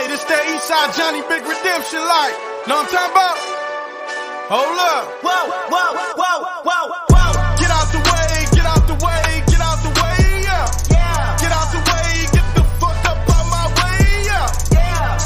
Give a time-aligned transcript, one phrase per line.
[0.00, 2.34] Hey, this that Eastside Johnny Big Redemption like.
[2.66, 3.36] Know what I'm talking about?
[4.50, 5.04] Hold up.
[5.22, 7.30] Whoa, whoa, whoa, whoa, whoa.
[7.58, 10.66] Get out the way, get out the way, get out the way, yeah.
[10.90, 14.46] Yeah, Get out the way, get the fuck up out my way, yeah.
[14.70, 15.18] yeah.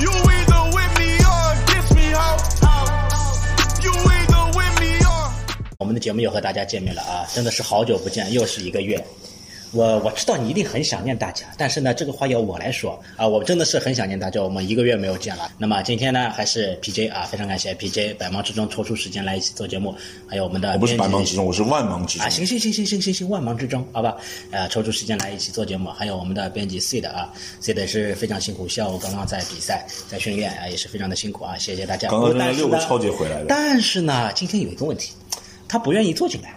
[0.00, 2.28] You either with me or against me, ho.
[3.84, 5.32] You either with me or.
[5.78, 8.96] 我们的节目又和大家见面了啊，真的是好久不见，又是一个月。
[9.73, 14.43] 我我知道你一定很想念大家，但是呢，这个话要我来说啊，我真的是很想念大家。
[14.43, 19.95] 我们一个月没有见了，那么今天呢，还是 PJ 啊，非常感谢 PJ 百忙之中抽出时间来一起做节目，
[20.27, 22.29] 还有我们的我不是百忙之中，我是万忙之中啊，。
[22.29, 24.17] 行行行行行行行，万忙之中，好吧，
[24.51, 32.09] 呃，抽出时间来一起做节目，还有我们的编辑 C 的啊，C 的是非常辛苦，下午刚刚在比赛，在训练啊，也是非常的辛苦啊，谢谢大家。
[32.09, 35.13] 刚刚扔了但是呢六个超级回来的但是呢，今天有一个问题，
[35.67, 36.53] 他不愿意坐进来。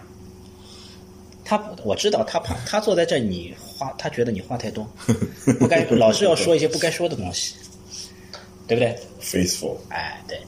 [1.45, 4.85] 他我知道他怕他坐在这儿你话他觉得你话太多，
[5.59, 7.53] 不该老是要说一些不该说的东西，
[8.67, 10.41] 对不对？Faithful，哎，对，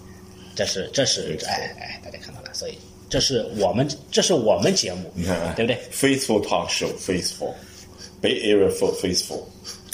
[0.55, 9.43] 这是这是哎哎，大家看到了，所以这是我们这是我们节目，你看，哎对不对？？Faithful Talk Show，Faithful，Bay Area for Faithful。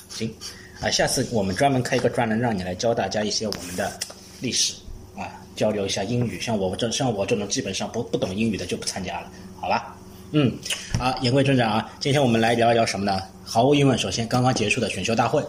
[0.10, 0.34] 行，
[0.80, 3.92] 啊，下次我们专门开一个专栏，让你来教大家一些我们的
[4.40, 4.74] 历史
[5.18, 6.40] 啊，交流一下英语。
[6.40, 9.98] 像我这像我这种基本上不不懂英语的就不参加了，好吧？
[10.36, 10.52] 嗯，
[11.00, 13.22] 啊，言归正传啊，今天我们来聊一聊什么呢？
[13.44, 15.44] 毫无疑问，首先刚刚结束的选秀大会，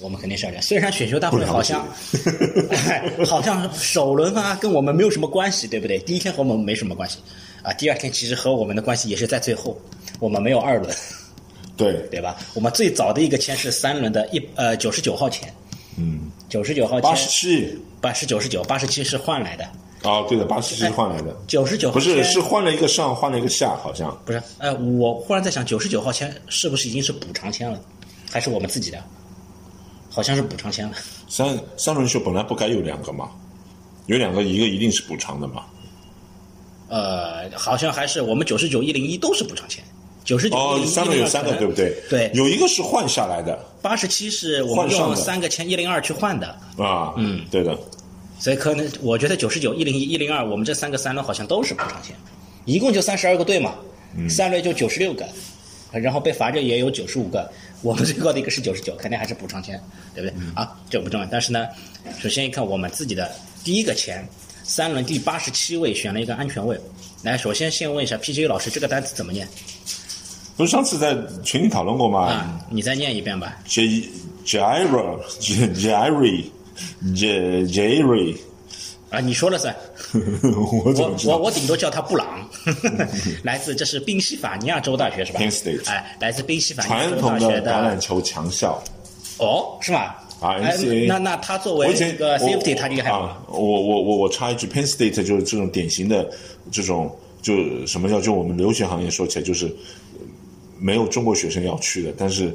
[0.00, 0.60] 我们肯定是要聊。
[0.60, 1.86] 虽然选秀大会好像
[3.24, 5.96] 好像首轮啊跟我们没有什么关系，对不对？
[6.00, 7.18] 第一天和我们没什么关系
[7.62, 9.80] 啊，第二天其实和我们的关系也是在最后，
[10.18, 10.92] 我们没有二轮。
[11.76, 12.36] 对，对吧？
[12.54, 15.48] 我们最早的一个签是三轮的一呃九十九号签，
[15.96, 19.68] 嗯，九十九号八十签七八是九十九，八十七是换来的，
[20.06, 24.42] 啊，对的，八十七换来的，九十九不是是换了一个上，换了一个下，好像不是？
[24.58, 27.80] 呃，我忽然在想，九十九号签是不是已经是补偿签了，
[28.30, 29.02] 还是我们自己的？
[30.08, 30.92] 好像是补偿签了。
[31.28, 33.28] 三三轮秀本来不该有两个嘛，
[34.06, 35.64] 有两个，一个一定是补偿的嘛。
[36.88, 39.84] 呃，好像还是我们九十九一零一都是补偿签，
[40.24, 41.94] 九十九哦，三个有三个，对不对？
[42.08, 46.46] 对有一个是换下来的八十七是我们用三个签一零二去换的，
[46.78, 47.76] 啊，嗯，对的，
[48.38, 52.14] 所以可能我觉得九十九、一零一、一零二，我们这三个三轮好像都是补偿签，
[52.64, 53.74] 一共就三十二个队嘛，
[54.28, 55.26] 三轮就九十六个，
[55.92, 57.50] 然后被罚着也有九十五个，
[57.82, 59.80] 我们最高的一个是九十九，肯定还是补偿钱，
[60.14, 60.36] 对不对？
[60.54, 61.26] 啊，这不重要。
[61.30, 61.66] 但是呢，
[62.18, 63.30] 首先一看我们自己的
[63.64, 64.26] 第一个钱，
[64.62, 66.78] 三轮第八十七位选了一个安全位。
[67.22, 69.48] 来，首先先问一下 PJ 老师，这个单词怎么念
[70.56, 72.60] 不是上次在群里讨论过吗啊？
[72.70, 73.58] 你再念一遍吧。
[73.66, 74.08] ？J
[74.44, 76.44] Jaira J Jerry
[77.14, 78.36] J Jerry，
[79.10, 79.74] 啊，你说了算。
[80.14, 81.16] 我我？
[81.26, 82.48] 我我顶多叫他布朗，
[83.42, 88.82] 来自这是宾夕法尼亚州大学是吧 Penn State 哎，来自宾夕法尼亚州大学统的橄榄球强校。
[89.38, 90.14] 哦，是吗？
[90.40, 90.56] 啊
[91.08, 93.16] 那那他作为这个 safety，他厉害吗？
[93.16, 93.42] 啊！
[93.48, 96.28] 我我我我插一句，Penn State 就是这种典型的
[96.70, 97.54] 这种，就
[97.86, 100.20] 什么叫就我们留学行业说起来就是呃
[100.78, 102.54] 没有中国学生要去的，但是。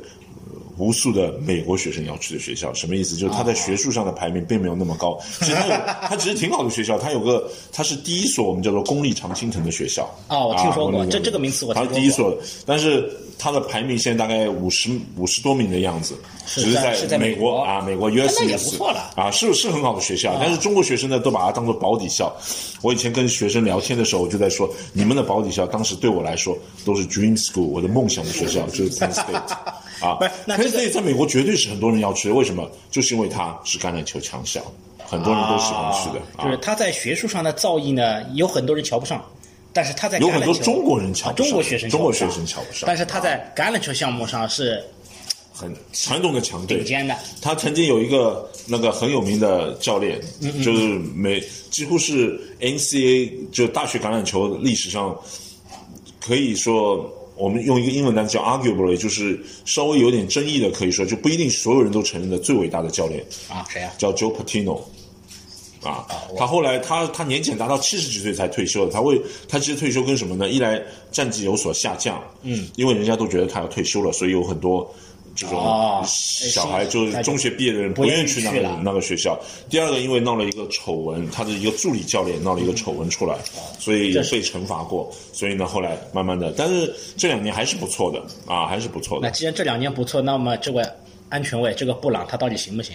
[0.81, 3.15] 呃无数的美国学生要去的学校，什么意思？
[3.15, 5.75] 就是他在学术上的排名并没有那么高，其实他有，
[6.07, 10.09] 他其实挺好的学校，他有个，他是第一所我们叫做公立常青藤的学校。
[10.29, 16.15] 哦我听说过啊这这个名词我他听说过是第一所，但是他的排名现在大概五十五十多名的样子，
[16.47, 22.35] 是在只在是在美美国国啊，美国 US 那也不错了啊，是是很好的学校，但是中国学生呢都把它当做保底校。
[22.81, 29.57] 我以前跟学生聊天的时候，我就在说，你们的保底校当时对我来说都是 dream school，我的梦想的学校就是 Penn State
[30.01, 32.69] 啊不是那这，Penn 个 State 在美国绝对是很多人要去的，为什么？
[32.89, 34.59] 就是因为它是橄榄球强校，
[35.05, 36.43] 很多人都喜欢去的啊。
[36.43, 39.23] 就是他在学术上的造诣呢，有很多人瞧不上，
[39.71, 44.83] 但是他在有很多中国人瞧不上啊中国学生中国学生瞧不上但是他在橄榄球项目上是
[45.53, 47.15] 很传统的强队顶，尖的。
[47.41, 55.15] 他曾经有一个那个很有名的教练，嗯就是每几乎是 NCA 就大学橄榄球历史上
[56.19, 57.07] 可以说。
[57.41, 63.91] 我们用一个英文单词叫 arguably，就是稍微有点争议的，可以说就不一定所有人都承认的最伟大的教练，啊，谁啊？
[63.97, 64.79] 叫 Joe Patino。
[65.81, 66.05] 啊，
[66.37, 70.47] 他后来他他年检达到七十几岁才退休的，他为他其实退休跟什么呢？
[70.47, 70.79] 一来
[71.11, 74.87] 战绩有所下降，嗯，因为人家都觉得他要退休了，所以有很多
[75.33, 79.39] 这种哦小孩就是中学毕业的人不愿意不愿意去那个那个学校。
[79.69, 83.37] 第二个，因为闹了一个丑闻，他的一个助理教练闹了一个丑闻出来，
[83.79, 85.09] 所以被惩罚过。
[85.31, 89.27] 所以呢，后来慢慢的，但是这两年还是不错的啊，还是不错的。
[89.27, 90.93] 那既然这两年不错，那么这个
[91.29, 92.93] 安全卫这个布朗他到底行不行？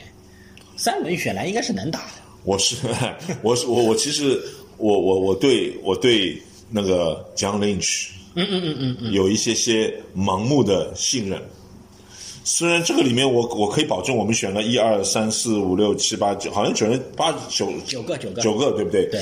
[0.76, 2.12] 三轮选来应该是能打的。
[2.44, 2.76] 我是
[3.42, 4.38] 我是我我其实
[4.76, 6.36] 我我我对我对
[6.70, 11.40] 那个 John Lynch，嗯嗯嗯嗯嗯，有一些些盲目的信任。
[12.46, 18.40] 虽然这个里面我我可以保证，我们选了一二三四五六七八九，好像选了八九九个九个。
[18.40, 19.04] 九个，对不对？
[19.06, 19.20] 对，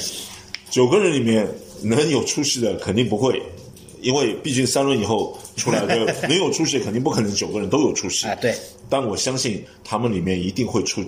[0.68, 1.48] 九个人里面
[1.80, 3.42] 能有出息的肯定不会，
[4.02, 8.26] 因为毕竟三轮以后出来的能有出息，肯定不可能九个人都有出息。
[8.26, 8.54] 啊对，
[8.90, 11.02] 但我相信他们里面一定会出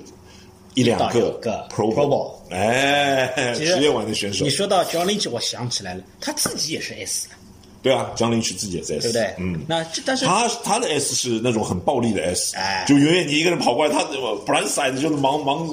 [0.72, 4.42] 一两个两个 Pro Pro Bowl 哎，职业玩的选手。
[4.42, 7.28] 你，说到 John Lynch，我想起来了，他自己也是 S，
[7.86, 9.34] 对啊，江林去自己也在 S，对不对？
[9.38, 9.60] 嗯。
[9.68, 14.00] 那这但是他他的 S 是那种很暴力的 S，、哎就远远你一个人跑过来，他
[14.44, 15.64] blind side 就是盲盲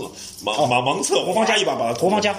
[0.44, 2.36] 盲盲盲测，胡方家一把把他胡方家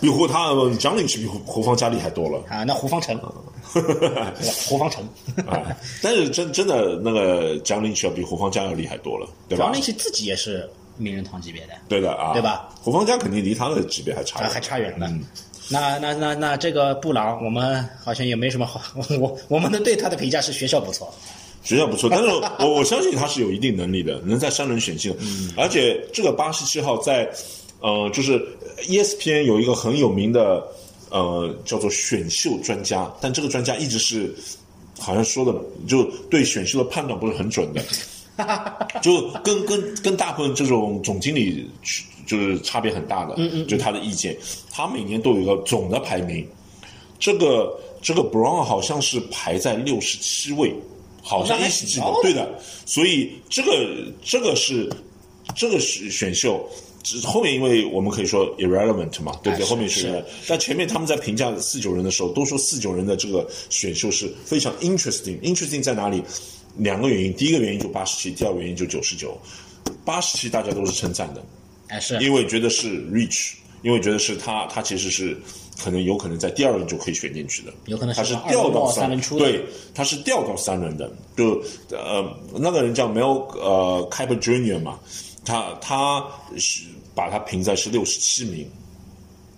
[0.00, 2.42] 比胡他江林去比胡胡方家厉害多了。
[2.48, 3.20] 啊，那胡方成，
[3.74, 4.32] 对吧
[4.66, 5.02] 胡方成
[5.46, 5.60] 啊，
[6.02, 10.66] 但是真真的那个江林去要比胡方家要厉害多了，对吧，John？Lynch 自己也是
[10.96, 12.68] 名人堂级别的，对的啊，对吧？
[12.82, 15.06] 胡方家肯定离他的级别还差啊，还差远了。
[15.08, 15.22] 嗯
[15.68, 18.80] 那那那那这个布朗，我们好像也没什么好，
[19.20, 21.12] 我我们的对他的评价是学校不错，
[21.64, 25.14] 学校不错，但是我我相信他是有一定能力的，能在三轮选秀。
[25.20, 27.28] 嗯而且这个八十七号在，
[27.80, 28.40] 呃，就是
[28.88, 30.62] ESPN 有一个很有名的
[31.10, 34.34] 呃叫做选秀专家，但这个专家一直是
[34.98, 35.52] 好像说的
[35.88, 37.82] 就对选秀的判断不是很准的，
[39.02, 44.36] 就跟跟跟大部分这种总经理去就是差别很大的，嗯嗯，就他的意见，
[44.70, 46.46] 他每年都有一个总的排名，
[47.18, 50.74] 这个这个 Brown 好像是排在六十七位，
[51.22, 54.90] 好像一起记对的，所以这个这个是
[55.54, 56.68] 这个是选秀。
[57.02, 59.64] 只后面因为我们可以说 irrelevant 嘛，对不对？
[59.64, 65.38] 哎后面是，但前面他们在评价四九人的时候，都说四九人的这个选秀是非常 interesting。
[65.38, 66.20] interesting 在哪里？
[66.78, 69.38] 两个原因，第一个原因就八十七，第二个原因就九十九。
[70.04, 71.40] 八十七大家都是称赞的，
[71.88, 72.18] 哎是。
[72.20, 75.36] 因为觉得是 reach，因为觉得是他他其实是
[75.82, 79.44] 可能有可能在第二轮就可以选进去的，有可能是他是掉到调到三三轮出的。
[79.44, 82.24] 对，他是调到三轮的，就呃
[82.58, 84.98] 那个人叫 Mel 呃 k a p e r Junior 嘛，
[85.44, 86.24] 他他
[86.56, 86.84] 是
[87.14, 88.68] 把他评在是六十七名，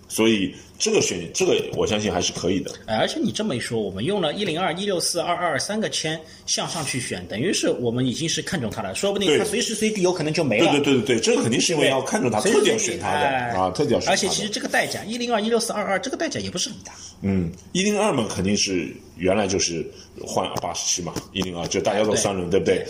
[0.07, 2.71] 所以这个选这个我相信还是可以的。
[2.85, 10.73] 哎而且你这么一说，我们用了一零二、一六四、二二三个签向上去选，等于是我们已经是看中他了，说不定对他随时随地有可能就没对了。
[10.75, 14.11] 对对对对，这个肯定是因为要看中他，随时特地要选他的哎啊，特地要选他。
[14.13, 16.93] 而且其实这个代价一零二、一六四、二二这个代价也不是很大。
[17.21, 19.85] 嗯，一零二嘛，肯定是原来就是
[20.25, 22.85] 换八十七嘛，一零二就大家都三轮，对不对？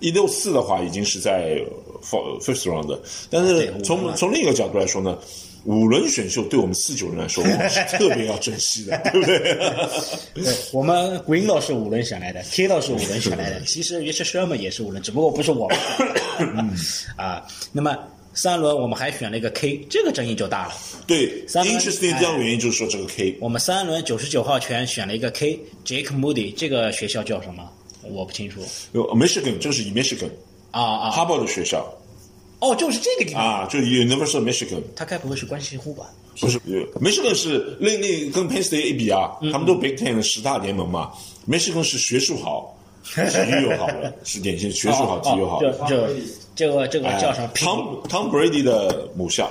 [0.00, 1.58] 一六四的话已经是在
[2.02, 2.98] fifth round，
[3.28, 5.18] 但是从了从另一个角度来说呢，
[5.64, 9.38] 五轮选秀对我们四九人来说，我们是特别要珍惜的， 对不对？
[10.34, 15.78] 对我们 Greenlaw 是五轮选来的 k o 是五轮选来的，其实 Richard Sherman 也是五轮，只不过不是我们。
[16.38, 16.70] 嗯
[17.16, 17.96] 啊，那么
[18.32, 20.74] 三轮我们还选了一个 K，这个争议就大了。
[21.06, 27.68] 对三轮，interesting 第二个原因就是说这个 K，我们三轮九十九号全选了一个 K，Jake Moody，这个学校叫什么？
[28.02, 28.60] 我不清楚。
[28.92, 30.30] 有 Michigan 这个是以 Michigan
[30.70, 31.86] 啊啊，哈佛的学校
[32.60, 33.42] 哦，就是这个地方。
[33.44, 34.82] 啊，就是 University of Michigan。
[34.94, 36.06] 他该不会是关系户吧？
[36.38, 36.58] 不是
[37.00, 41.10] ，Michigan 是另另跟 Penn State 一比啊，他们都 Big Ten 十大联盟嘛
[41.48, 42.74] ，Michigan 是学术好，
[43.04, 45.58] 体育又好的，是典型学术好，体育好。
[45.58, 46.14] 哦就就
[46.54, 49.46] 这个这个哎叫什么？？Tom Tom Brady 的母校，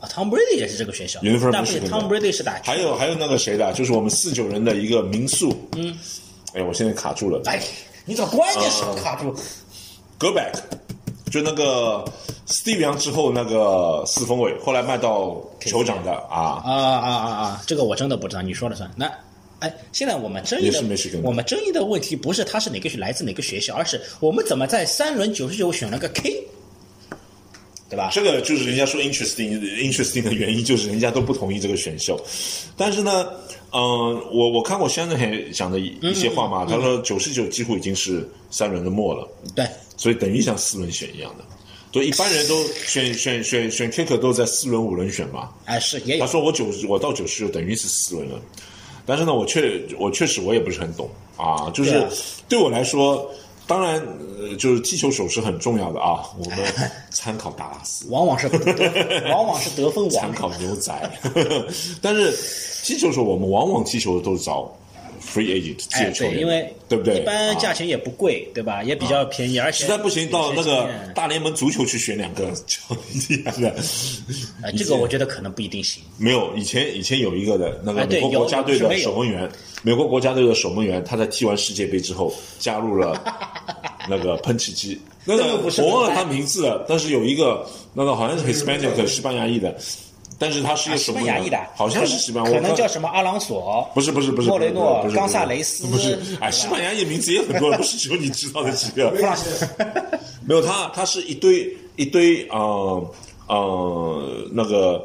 [0.00, 5.52] 啊，Tom Brady 也是这个学校 University，但不是 Michigan 的 Tom Brady 是打还有还有那个谁的，就是我们四九人的一个民宿。
[5.76, 5.96] 嗯，
[6.54, 7.40] 哎，我现在卡住了。
[7.46, 7.60] 哎，
[8.04, 9.34] 你怎么关键时候卡住
[10.18, 10.54] ？Go back，
[11.28, 12.04] 就那个
[12.46, 16.62] Steve 杨之后那个四分卫，后来卖到酋长的啊。
[16.64, 17.62] 啊啊啊啊！
[17.66, 18.90] 这个我真的不知道，你说了算。
[18.96, 19.10] 那，
[19.60, 20.80] 哎，现在我们争议的
[21.22, 26.44] 我们争议的问题不是他是哪个来自哪个学校，而是我们怎么在三轮九十九选了个 K，
[27.90, 28.10] 对吧？
[28.12, 32.20] 这个就是人家说 interesting interesting 的原因，就是人家都不同意这个选秀。
[32.76, 33.26] 但是呢，
[33.72, 33.80] 嗯、
[34.32, 39.66] 我我看过香奈还讲的一一些话嘛，他说九十九几乎已经是三轮的末了，对，
[39.98, 41.44] 所以等于像四轮选一样的。
[41.92, 45.50] 所以，一般人都选选选选 kicker 都在四轮五轮选嘛。
[45.64, 48.40] 哎是也有他说我九十，我到九十就等于是四轮了。
[49.04, 52.06] 但是呢，我确我确实我也不是很懂啊，就是
[52.46, 53.28] 对我来说，
[53.66, 53.96] 当然
[54.38, 56.58] 呃，就是踢球手是很重要的啊，我们
[57.10, 58.04] 参考达拉斯。
[58.12, 58.58] 往往是得
[59.32, 60.10] 往往是得分王。
[60.10, 60.92] 参考牛仔，
[62.02, 62.36] 但是
[62.84, 64.70] 踢球手，我们往往踢球的都是找
[65.32, 67.18] free agent 自由球员，因为对不对？
[67.18, 68.82] 一般价啊钱也不贵，对吧？
[68.82, 72.78] 也比较便宜，而且实在不行，到那个大联盟足球去选两个 教
[73.28, 73.68] 练的。
[74.62, 76.02] 啊，这个我觉得可能不一定行。
[76.16, 79.48] 没有，以前以前有一个的那个美国国家队的守门员，
[79.82, 83.22] 美国国家队的守门员，他在踢完世界杯之后加入了
[84.08, 84.98] 那个喷气机。
[85.24, 89.76] 那个我忘了他名字了，但是有一个那个好像是 Hispanic 西班牙裔的，
[90.38, 99.10] 但是他是一啊西个什么人班牙裔的，好像是西班牙，可能叫什么阿朗索，不是不是不是莫雷诺冈萨雷斯不是哎，西班牙裔名字也很多，不是只有你知道的几个。
[100.46, 103.10] 没有，他他是一堆一堆呃
[103.48, 105.04] 呃那个，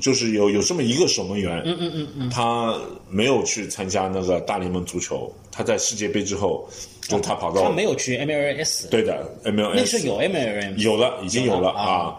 [0.00, 2.78] 就是有有这么一个守门员，嗯嗯嗯嗯，他
[3.08, 6.68] 没有去参加那个大联盟足球，他在世界杯之后，
[7.08, 12.16] 就他跑到、他没有去 MLS，对的 MLS，那时候有 MLS，有了，已经有了有了啊。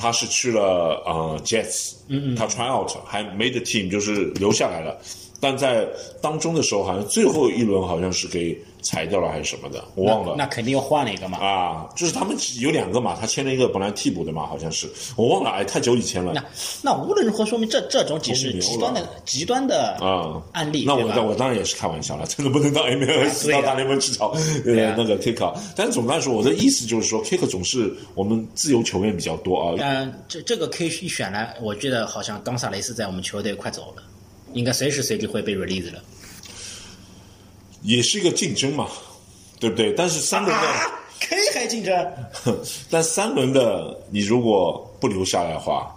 [0.00, 4.98] 他是去了呃 Jets，嗯嗯，他 try out 还 made team，就是留下来了，
[5.40, 5.88] 但在
[6.20, 10.34] 当中的时候，好像最后一轮好像是给裁掉了还是什么的，我忘了。
[10.36, 11.38] 那肯定又换了一个嘛。
[11.38, 16.32] 啊，就是他们有两个嘛，他签了一个本来替补的嘛，好像是我忘了，哎，太久以前了。
[16.34, 16.44] 那
[16.82, 24.28] 那无论如何，说明这这种只是极端的极端的啊案例，那我当我当然也是开玩笑了，真的不能到 MLS 对啊到大联盟去找
[24.66, 34.02] 呃那个 kick，但是总的来说，我的意思就是说，kick 总是我们自由球员比较多啊，嗯，这这个 K 一选来，我觉得好像冈萨雷斯在我们球队快走了，
[34.52, 36.00] 应该随时随地会被 release 了。
[37.82, 38.88] 也是一个竞争嘛，
[39.58, 39.92] 对不对？
[39.94, 40.66] 但是三轮的
[41.20, 42.12] ，，K 还竞争，
[42.90, 45.90] 但三轮的你如果不留下来的话，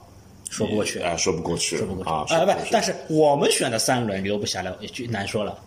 [0.49, 2.45] 说不过去，哎，说不过去，说不过去啊，啊！
[2.45, 5.57] 不但是我们选的三轮留不下来，就难说了，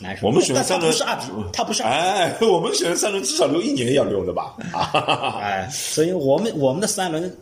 [0.00, 0.28] 难说。
[0.28, 4.56] 我们选的三轮他不是二比，他不是哎，我们选的三轮至少留一年要留的吧？
[4.72, 7.38] 啊， 哎，所以我们我们的三轮，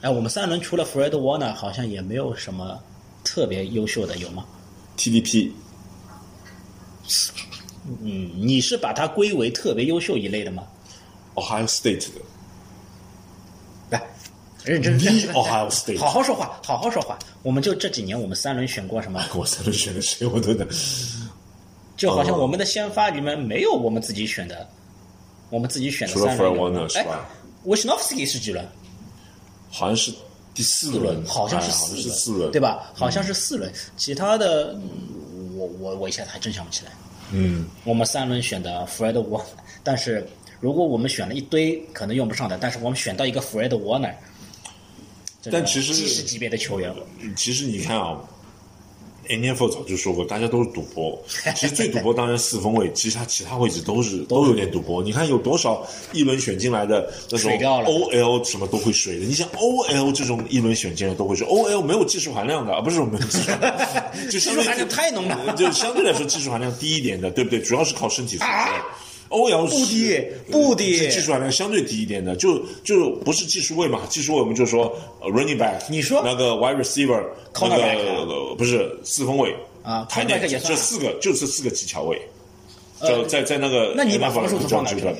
[0.00, 2.78] 哎，我们三轮除了 Fred Warner，好像也没有什么
[3.24, 4.44] 特别优秀的，有吗
[4.96, 5.50] ？TDP
[8.02, 10.64] 嗯，你是把它归为特别优秀一类的吗
[11.34, 12.20] ？Ohio State 的，
[13.90, 14.02] 来，
[14.64, 17.18] 认真认真 Ohio State 好好说话，好好说话。
[17.42, 19.24] 我们就这几年，我们三轮选过什么？
[19.34, 20.68] 我三轮选的谁我都能。
[21.96, 24.68] 就好像我们的先发里面没有我们自己选的，
[25.50, 27.10] 我们自己选的除了三轮 Fred Warner 吗是吧？
[27.10, 28.66] 哎 w i s h n o v s k y 是几轮？
[29.70, 30.12] 好像是
[30.54, 32.60] 第四轮，好像是四轮，是四轮，对？
[32.60, 32.90] 吧？
[32.94, 36.92] 好像是四轮，其他的嗯我我我一下子还真想不起来。
[37.32, 39.44] 嗯，我们三轮选的 Fred Warner，
[39.84, 40.26] 但是
[40.58, 44.14] 如果我们选了一堆可能用不上的，但是我们选到一个 Fred Warner，
[45.50, 46.92] 但其实技师级别的球员，
[47.36, 48.18] 其实你看啊
[49.30, 51.18] ，NFL 早就说过，大家都是赌博。
[51.56, 55.02] 其实最赌博当然四分位，其实他其他位置都是 都有点赌博。
[55.02, 59.24] 你看有多少一轮选进来的那种 OL 什么都会水的。
[59.24, 67.60] 你像 OL 这种一轮选进来都会水，OL 没有技术含量的啊，不是没有 技术含量，就相对技术含量太浓了就相对来说技术含量低一点的，对不对？
[67.60, 68.50] 主要是靠身体素质。
[69.30, 77.22] OL 不低不低是技术含量相对低一点的，就就不是技术位嘛，技术位我们就说呃 running back，你说那个 wide receiver，
[77.60, 77.84] 那个
[78.26, 82.20] 呃不是四分卫啊台面 cornerback 也算这四个就这四个技巧位，
[83.02, 85.14] 就在在那个那你把防守组放哪去这个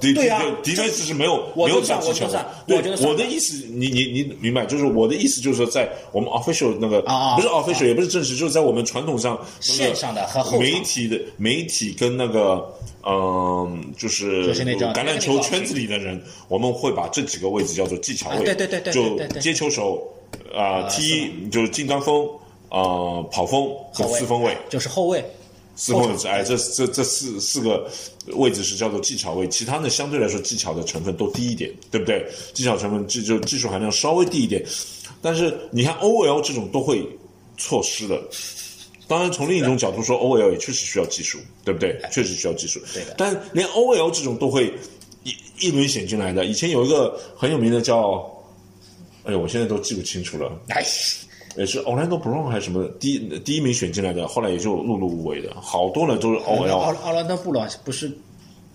[0.00, 2.26] 对对啊迪迪是没有没有就算技巧
[2.66, 4.64] 对我的意思，你你你明白？
[4.66, 12.72] 就是我的意思，就是说在我们 official 那个啊啊不是 official，也不是正式，就是在我们传统上那个线上的和媒体的媒体跟那个
[13.06, 20.06] 嗯，就是橄榄球圈子里的人，我们会把这几个位置叫做技巧位，啊对对对对对就接球手
[20.54, 22.26] 啊，踢就是进攻锋
[22.68, 24.54] 啊，跑锋和四分位。
[24.68, 25.24] 就是后卫，
[25.80, 27.88] 四分位置，哎，这这这四四个
[28.34, 32.26] 位置是叫做技巧位，其他呢相对来说技巧的成分都低一点，对不对？
[32.52, 34.66] 技巧成分技就技术含量稍微低一点，
[35.22, 37.08] 但是你看 OL 这种都会
[37.56, 38.20] 错失的。
[39.06, 41.98] 当然，从另一种角度说，OL 也确实需要技术，对不对？
[42.12, 42.78] 确实需要技术。
[42.92, 44.70] 对的但连 OL 这种都会
[45.22, 48.20] 一一轮选进来的，以前有一个很有名的叫，
[49.22, 50.52] 哎呦，我现在都记不清楚了。
[50.68, 50.84] 哎，
[51.58, 56.96] 也是 Orlando Brown 还是什么第一第一名选进来的，后来也就碌碌无为的，好多人都是奥 OL。
[57.02, 58.16] 奥兰多布朗不是，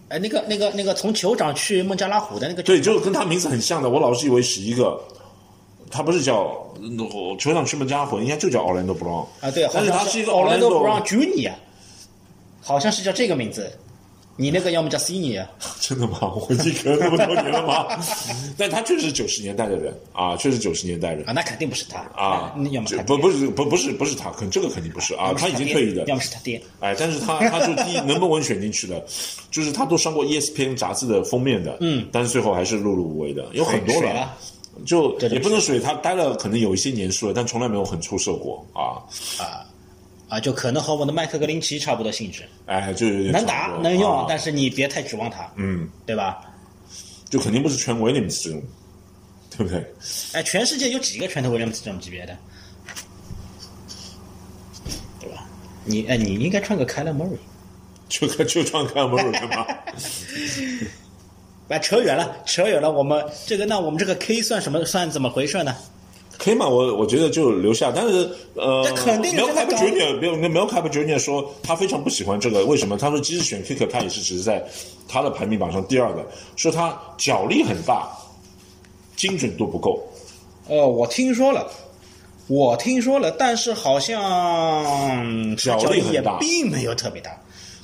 [0.10, 5.00] 哎，那个那个那个从酋长去孟加拉虎的那个，对，就跟他名字很像的，我老是以为是一个，
[5.90, 6.42] 他不是叫
[6.82, 6.90] 呃
[7.40, 11.54] 酋长去孟加拉虎，应该就叫 Orlando Brown 啊，对，好像但是他是一个 Orlando Brown Junior，
[12.62, 13.72] 好像是叫这个名字，
[14.36, 15.46] 你那个要么叫 Senior，
[15.80, 16.20] 真的吗？
[16.22, 17.86] 我已经隔那么多年了吗？
[18.58, 21.24] 但他确实九十年代的人啊，确实九十年代人。
[21.28, 22.00] 啊，那肯定不是他。
[22.20, 26.04] 啊那要么不不是不不是不是他，肯这个肯定不是啊，他已经退役的。
[26.06, 29.06] 要，么是他爹，哎，但是他他就第一 number one 选进去的，
[29.52, 34.16] 就是他都上过 E ESPN 杂志的封面的，嗯，但是最后还是碌碌无为的，有很多人
[34.88, 38.98] 就也不能属于，他待了可能有一些年数了，但从来没有很出色过啊，
[39.38, 39.62] 啊，
[40.40, 46.42] 就可能和我的麦克格林奇差不多性质，哎，就有点能打能用啊，但是你别太指望他，嗯，对吧？
[47.30, 48.62] 就肯定不是全 Williams 这种，
[49.50, 49.86] 对不对？
[50.34, 52.38] 哎，全世界有几个全头威廉姆斯这种级别的，
[55.20, 55.46] 对吧？
[55.86, 57.38] 你哎，你应该穿个凯勒莫瑞。
[58.10, 59.66] 就看就穿看 m u r 干嘛？
[61.70, 62.92] 哎，扯远了，扯远了。
[62.92, 64.86] 我们这个，那我们这个 K 算什么？
[64.86, 65.76] 算怎么回事呢？
[66.38, 66.68] 可以嘛？
[66.68, 72.98] 我我觉得就留下，但是呃，那肯定是苗凯不这个高 Junior 没有没有苗凯不 Junior 说他非常不喜欢这个，为什么？
[72.98, 74.64] 他说即使选 kicker，他也是只是在
[75.08, 76.26] 他的排名榜上第二个，
[76.56, 78.10] 说他脚力很大，
[79.16, 80.02] 精准度不够。
[80.68, 81.70] 哦，我听说了，
[82.48, 87.32] 我听说了，但是好像脚脚力也并没有特别大，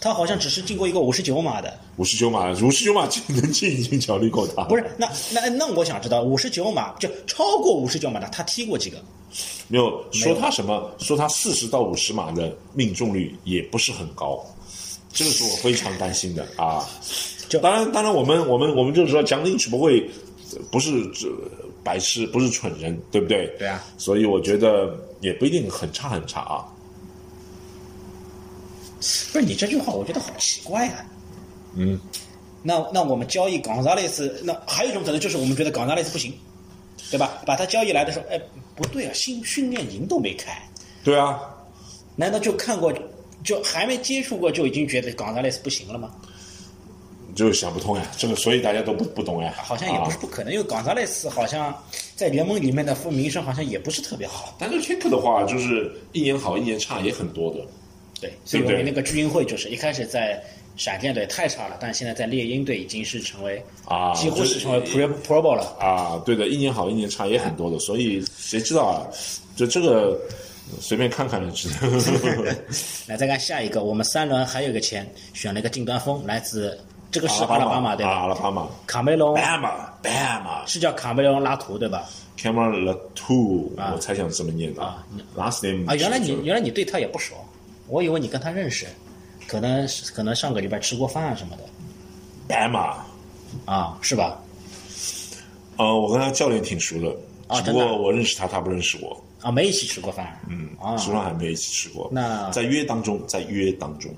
[0.02, 1.78] 他好像只是进过一个五十九码的。
[1.98, 8.98] 五十九码，五十九码进能进已经脚力够大，不是，那那那我想知道，五十九码就超过五十九码的，他踢过几个？
[9.68, 14.44] 没有说他什么，说他四十到五十码的命中率也不是很高，
[15.12, 16.88] 这个是我非常担心的啊。
[17.48, 20.00] 就当然，当然，我们我们我们就是说，蒋林只不会
[20.54, 21.28] 呃不是这
[21.84, 23.48] 白痴，不是蠢人，对不对？
[23.60, 23.84] 对啊。
[23.98, 26.66] 所以我觉得也不一定很差很差啊。
[29.32, 31.06] 不是你这句话，我觉得好奇怪啊。
[31.76, 32.00] 嗯，
[32.62, 36.34] 那那我们交易冈萨雷斯，那还有一种可能就是我们觉得冈萨雷斯不行，
[37.10, 37.42] 对吧？
[37.46, 38.40] 把他交易来的时候，哎，
[38.76, 40.62] 不对啊，新训练营都没开，
[41.04, 41.40] 对啊，
[42.16, 42.94] 难道就看过，
[43.44, 46.12] 就还没接触过就已经觉得冈萨雷斯不行了吗？
[47.36, 49.54] 就想不通呀，这个所以大家都不不懂呀。
[49.56, 51.74] 好像也不是啊不可能，因为冈萨雷斯好像
[52.16, 54.56] 在联盟里面的负名声好像也不是特别好。
[54.60, 57.60] 但是 kick 的话，就是一年好一年差也很多的。
[58.22, 60.42] 对，所以那个巨鹰会就是一开始在
[60.76, 65.64] 闪电队太差了，但现在在猎鹰队已经是成为啊几乎是成为这 Pro Pro Bowl 了。
[65.80, 69.08] 啊，对的，一年好一年差也很多的，所以谁知道啊？
[69.56, 70.18] 就这个
[70.80, 71.76] 随便看看就知道。
[73.08, 76.80] 来再看下一个，我们三轮还有一个签选了一个近端锋，来自
[77.12, 78.28] 这个是阿拉巴马对吧阿吧？
[78.28, 82.08] 拉巴马卡梅隆，Bama，Bama，Cameron 是叫卡梅隆拉图对吧
[82.42, 87.36] ？Latu，我猜想是这么念的啊，last name 啊，原来你原来你对他也不熟，
[87.90, 88.86] 我以为你跟他认识，
[89.48, 91.64] 可能可能上个礼拜吃过饭啊什么的
[92.48, 92.96] Bama，
[93.66, 94.42] 啊，是吧？
[95.78, 97.16] 呃，我跟他教练挺熟的，只
[97.48, 102.10] 不啊真的过我认识他，他不认识我，啊，没一起吃过饭，嗯啊书上还没一起吃过。
[102.12, 104.12] 那在约当中，在约当中，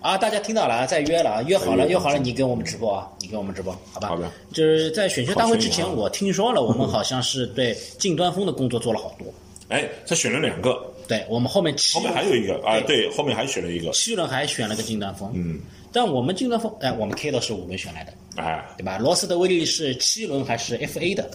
[0.00, 4.08] 啊，大家听到了啊，再约了啊，约好了，约约好了，你给我们直播啊，你给我们直播，好吧？
[4.08, 4.30] 好的。
[4.52, 9.26] 就是在选秀大会之前，好选啊我听说了，我们 好像是对近端锋的工作做了好多。
[9.68, 15.58] 哎，他选了两个，对我们后面七后面还有一个啊，对，后面还选了一个，七轮还选了个金端峰，嗯，
[15.92, 18.98] 但我们金端峰，哎，我们 K 的是五轮选来的，哎，对吧？
[18.98, 21.28] 罗斯的威力是七轮还是 FA 的？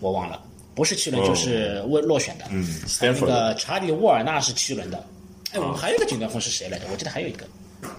[0.00, 0.40] 我忘了，
[0.74, 2.44] 不是七轮就是未落选的。
[2.50, 2.64] 嗯
[2.98, 5.04] 还有那个查理沃尔纳是七轮的。
[5.52, 6.86] 哎，我们还有一个金端峰是谁来着？
[6.92, 7.44] 我记得还有一个。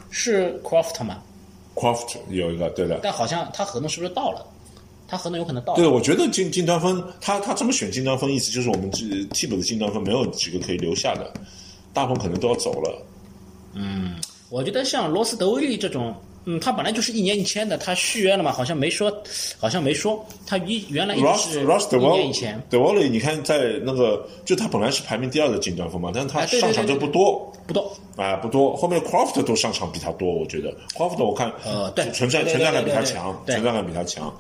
[0.10, 1.22] 是 Croft 吗
[1.76, 4.46] ，Croft 有一个，对的，但好像他合同是不是到了？
[5.12, 11.34] 他合同有可能到对，我觉得金金端峰，他他这么选金端峰，意思就是我们这替补的金端峰没有几个可以留下的，
[11.94, 13.06] 大部分可能都要走了。
[13.74, 14.16] 嗯
[14.50, 19.12] 我觉得像罗斯德威利这种，嗯，他本来就是一年一签的，他续约了嘛，好像没说，
[19.60, 27.52] 好像没说，他一原来一直 Ross 是一年以前 De w a l l y 你看在那个，就他本来是排名第二的金端锋嘛，但是他上场就不多。
[27.68, 34.34] 不多，啊，不多，后面 Croft 都上场比他多，我觉得 Croft 我看呃对存在存在感比他强，存在感比他强。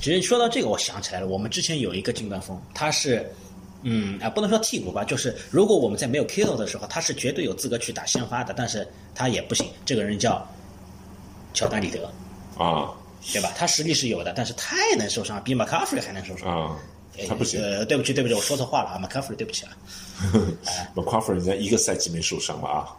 [0.00, 3.30] 其实说到这个，我想起来了，我们之前有一个近端锋，他是，
[3.82, 9.66] 嗯啊，不能说替补吧，就是如果我们在没有 Kittle 的时候，他是绝对有资格去打先发的，但是他也不行。
[9.84, 10.46] 这个人叫
[11.52, 12.10] 乔丹里德，
[12.56, 12.90] 啊
[13.32, 13.52] 对吧？
[13.54, 16.48] 他实力是有的，但是太能受伤，比 McCaffrey 还能受伤。
[16.48, 16.76] 啊，
[17.28, 17.62] 他不行。
[17.62, 19.76] 呃，对不起，对不起，我说错话了啊，McCaffrey，对不起啊。
[20.96, 22.96] McCaffrey 人家一个赛季没受伤了啊，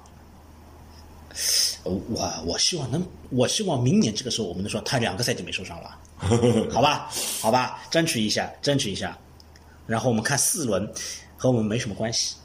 [1.83, 5.97] 呃我我希望能，我希望明年这个时候我们能说他两个赛季没受伤了，
[6.71, 7.09] 好吧，
[7.41, 9.17] 好吧，争取一下，争取一下。
[9.87, 10.87] 然后我们看四轮，
[11.35, 12.35] 和我们没什么关系，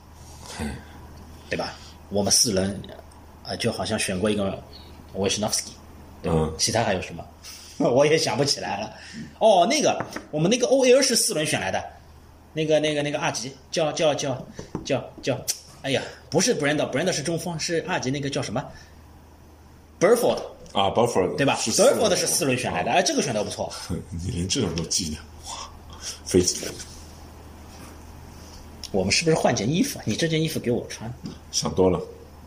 [1.49, 1.75] 对吧？
[2.09, 2.81] 我们四轮，
[3.45, 4.63] 呃，就好像选过一个
[5.15, 5.73] 维什诺夫斯基，
[6.25, 7.25] 嗯其他还有什么？
[7.79, 8.95] 我也想不起来了。
[9.39, 11.85] 哦，那个我们那个 OL 是四轮选来的，
[12.55, 14.47] 那个那个那个二级叫叫叫
[14.85, 15.39] 叫叫，
[15.83, 18.65] 哎呀，不是 Brand，Brand 是中锋，是二级那个叫什么
[20.01, 20.41] Burford
[20.77, 23.73] 啊 e r 对吧是四轮？Burford 是四轮选来的，哎，这个选的不错。
[24.23, 25.17] 你连这种都记得，
[25.49, 25.71] 哇，
[26.27, 26.69] 非常
[28.93, 29.99] 我们是不是换件衣服？
[30.05, 31.11] 你这件衣服给我穿。
[31.51, 31.99] 想多了。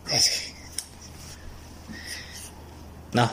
[0.06, 0.22] 哎，
[3.10, 3.28] 那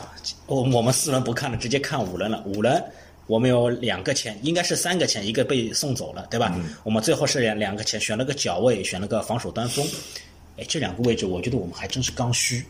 [0.46, 2.42] 我我们四轮不看了，直接看五轮了。
[2.44, 2.84] 五轮
[3.28, 6.52] 我们有两个签，应该是三个签，一个被送走了，对吧？
[6.82, 9.86] 我们最后是两两个签，选了个脚位，选了个防守端锋。
[10.56, 12.64] 哎，这两个位置，我觉得我们还真是刚需，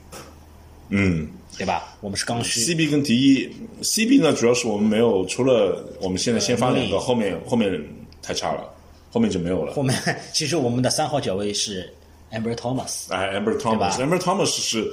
[0.90, 1.96] 嗯对吧？
[2.00, 2.60] 我们是刚需。
[2.60, 3.48] ，CB 跟迪一
[3.82, 7.82] ，CB 呢主要是我们没有，除了我们现在先发两个，呃后面后面
[8.22, 8.62] 太差了，
[9.10, 9.72] 后面就没有了。
[9.74, 9.98] 后面
[10.32, 11.92] 其实我们的三号角位是
[12.32, 14.92] Amber Thomas，哎，Amber 吧 Thomas，Amber Thomas 是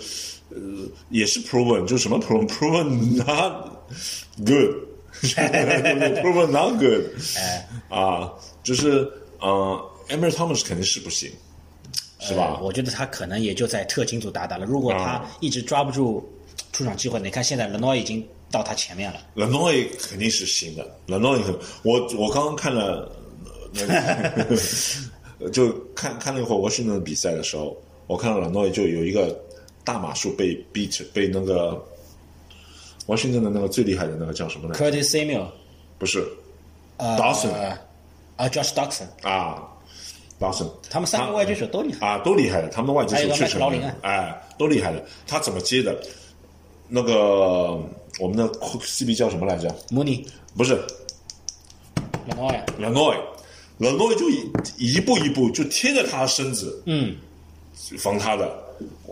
[0.50, 0.58] 呃
[1.10, 3.70] 也是 proven，就是什么 proven proven not
[4.46, 7.04] good，proven not good，
[7.38, 8.32] 哎啊，
[8.64, 9.08] 就是
[9.42, 9.80] 嗯。
[10.08, 11.32] Amber Thomas 肯定是不行，
[12.28, 12.56] 是吧？
[12.58, 14.66] 呃我觉得他可能也就在特勤组打打了。
[14.66, 16.28] 如果他啊一直抓不住
[16.74, 19.20] 出场机会，你看现在 l e n o 已经到他前面了。
[19.36, 23.12] l e n o y 肯定是行的 l e n o y 很，我我刚刚看了
[23.76, 27.76] 呃那个， 就看看那会儿沃逊顿的比赛的时候，
[28.08, 29.38] 我看到 l e n o y 就有一个
[29.84, 31.84] 大马术被 beat 被那个
[33.08, 35.48] 沃逊顿的那个最厉害的那个叫什么来着？Curtis Samuel，
[36.00, 36.26] 不是
[36.98, 37.52] 呃 Dawson
[38.38, 39.64] 啊，Josh Dawson，啊
[40.40, 42.08] ，Dawson，他们三个外接手都厉害。
[42.08, 45.04] 啊，都厉害的，他们的外接手确实麦克劳林啊哎，都厉害的。
[45.28, 45.98] 他怎么接的？
[46.88, 47.72] 那个
[48.20, 50.24] 我们的 CB 叫什么来着？Mooney、
[50.56, 53.16] 不是 e n o 冷诺，
[53.80, 57.16] 冷诺就一一步一步就贴着他的身子，嗯，
[57.98, 58.64] 防他的。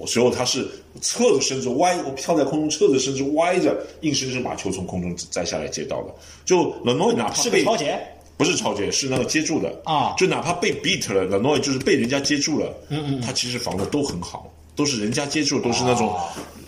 [0.06, 0.70] 随后他是
[1.02, 6.14] 侧着身子歪，我飘在空中，侧着身子歪着，硬生生把球从空中摘下来接到的。
[6.46, 8.00] 就冷诺哪怕是个被超节。
[8.38, 16.26] 不是超接，是那个接住的啊就哪怕被 beat 了，冷诺就是被人家接住了，嗯嗯，他其实防的都很好，都是人家接住，都是那种、啊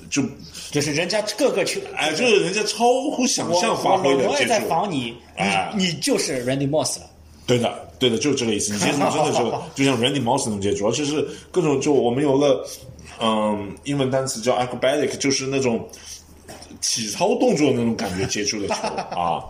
[0.08, 0.22] 就
[0.72, 4.70] 就是人家各个球，哎，就是人家超乎想象发挥我我也在的接住。
[4.70, 7.08] 防你，哎你你就是 Randy Moss 了。
[7.48, 8.72] 对的，对的，就是这个意思。
[8.72, 9.40] 你接触真的是
[9.74, 12.64] 就像 Randy Moss 那种接触，而且是各种就我们有个
[13.20, 15.86] 嗯英文单词叫 acrobatic，就是那种
[16.82, 18.76] 体操动作的那种感觉接触的球
[19.20, 19.44] 啊。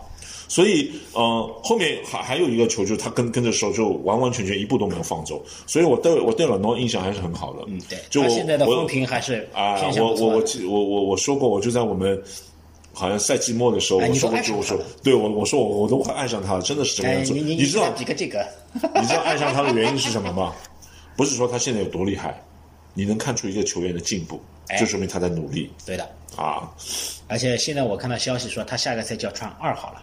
[0.48, 7.60] 所以，呃，后面还还有一个球，就是他跟跟着手就完完全全一步都没有放走，所以我对我对老诺印象还是很好的。
[7.66, 12.20] 嗯对，就我他现在的我风评还是啊，我我我我我我说过，我就在我们
[12.92, 17.32] 好像赛季末的时候，哎我说过，我说，对我我说我我都快爱上他了，真的是这个哎，样子。
[17.34, 18.46] 你你知道几个这个？
[18.72, 20.54] 你知道爱上他的原因是什么吗？
[21.16, 22.40] 不是说他现在有多厉害，
[22.94, 26.70] 你能看出一个球员的进步，哎就说明他在努力对的，啊，
[27.26, 30.02] 而且现在我看到消息说他下个赛季要穿二号了。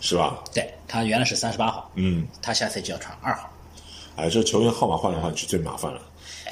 [0.00, 0.42] 是吧？
[0.54, 3.50] 对他原来是三十八号，嗯，他下赛季要穿二号。
[4.16, 6.00] 哎，这球员号码换来换去最麻烦了，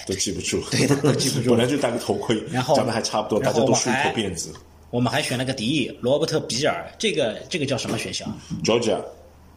[0.06, 4.52] 都记不住，对的都记不住 本来就戴个头盔，然后长得还差不多，大家都梳一头辫子。
[4.90, 8.26] 我们还选了个敌意，罗伯特比尔，这个这个叫什么学校
[8.62, 8.98] Georgia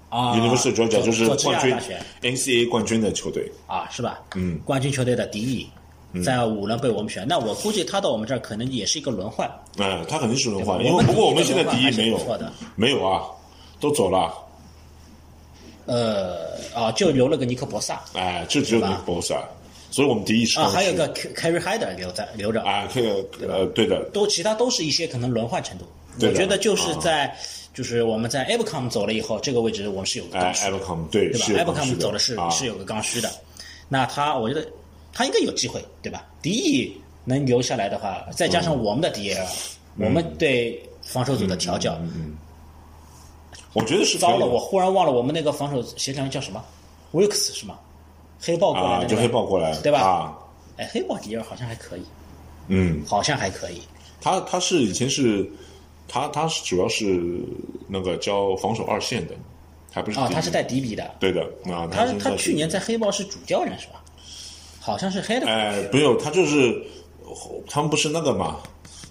[0.09, 3.51] 啊 University of Georgia 就是冠军大学 NCAA 冠军的球队。
[3.67, 4.19] 啊，是吧？
[4.35, 5.69] 嗯，冠军球队的敌意，
[6.23, 9.47] 在五轮被我们选，那我估计他到我们这儿可能也是一个轮换。
[9.77, 13.21] 哎，他肯定是轮换，因为不过我们现在敌意没有错的，没有啊，
[13.79, 14.33] 都走了，
[15.85, 19.41] 呃啊，就留了个尼克博萨哎，就只有尼克博萨，
[19.91, 25.85] 所以我们敌意是啊，还有个 Carry Hyder 留在留着，啊，这个呃，对的，都其他都是一些可能轮换程度。
[26.19, 27.35] 我觉得就是在
[27.75, 30.79] 就是我们在 Abcom 走了以后，这个位置我们是有个哎刚需的
[31.11, 31.45] 对对吧？
[31.45, 32.49] 是有刚需？Abcom 走的是啊。
[32.49, 33.29] 是有个刚需的，
[33.87, 34.67] 那他我觉得
[35.13, 36.25] 他应该有机会，对吧？
[36.41, 36.91] 敌意
[37.23, 38.63] 能留下来的话，再加嗯。
[38.63, 39.45] 上我们的 DL，
[39.99, 41.95] 我们对防守组的调教，
[43.73, 46.63] 我觉得是糟了，我忽然忘了我们那个防守协调员叫什么
[47.13, 47.77] ，Wilkes 是吗？
[48.39, 50.37] 黑豹过来啊，就的那个黑豹过来，对吧啊，
[50.77, 52.03] 哎，黑豹迪尔好像还可以，
[52.67, 53.81] 嗯，好像还可以。
[54.21, 55.49] 他他是以前是，
[56.07, 57.41] 他他是主要是
[57.87, 59.33] 那个教防守二线的，
[59.91, 64.03] 还不是啊，他是带迪比的，对的啊，他他去年在黑豹是主教练是吧？
[64.79, 65.47] 好像是黑的。
[65.47, 66.81] 哎，没有，他就是
[67.67, 68.57] 他们不是那个嘛，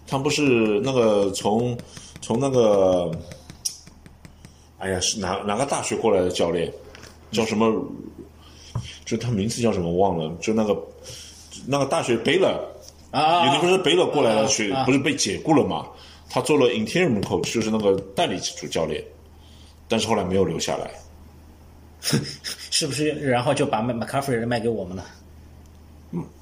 [0.07, 1.77] 他们不是那个从
[2.23, 3.11] 从那个，
[4.79, 6.73] 哎呀，是哪哪个大学过来的教练，
[7.33, 7.73] 叫什么？
[9.05, 10.31] 就他名字叫什么忘了？
[10.41, 10.77] 就那个
[11.67, 12.61] 那个大学贝勒
[13.11, 15.87] 啊，你不是贝勒过来的学，啊啊不是被解雇了嘛？
[16.29, 19.03] 他做了 interim coach，就是那个代理主教练，
[19.89, 20.91] 但是后来没有留下来。
[22.71, 23.09] 是不是？
[23.13, 25.05] 然后就把麦 McCaffrey 卖给我们了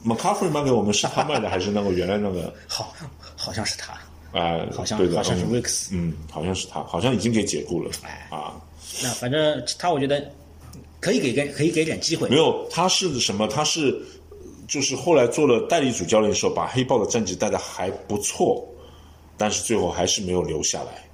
[0.04, 2.52] ？McCaffrey 卖给我们是他卖的，还是那个原来那个？
[2.66, 2.92] 好，
[3.36, 3.94] 好像是他。
[4.34, 7.90] 哎，好像好像是嗯好像是他，好像已经给解雇了。
[8.02, 8.60] 哎啊，
[9.02, 10.22] 那反正他，我觉得
[11.00, 12.36] 可以给给可以给点机会没。
[12.36, 13.46] 有，他是什么？
[13.46, 13.96] 他是
[14.66, 18.66] 就是后来做了代理主教练的时候，把黑豹的战绩带的还不错，
[19.36, 21.04] 但是最后还是没有留下来。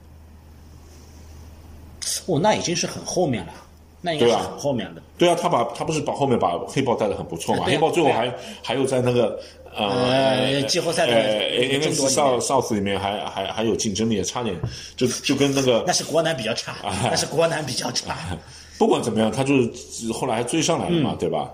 [2.27, 3.53] 哦，那已经是很后面了，
[4.01, 5.03] 那应该是很后面的。
[5.19, 7.65] 对啊，他把他不是把后面把黑豹带的很不错嘛？
[7.65, 9.39] 黑豹最后还还有在那个
[9.75, 14.55] 呃呃季后赛的呃那个争 NFC 夺里 South 面 South 里面还还还有竞争力，差点
[14.97, 18.37] 就就跟那个那是国南比较差，哎那是国南比较差。
[18.79, 21.51] 不管怎么样，他就是后来还追上来了嗯嘛，对吧？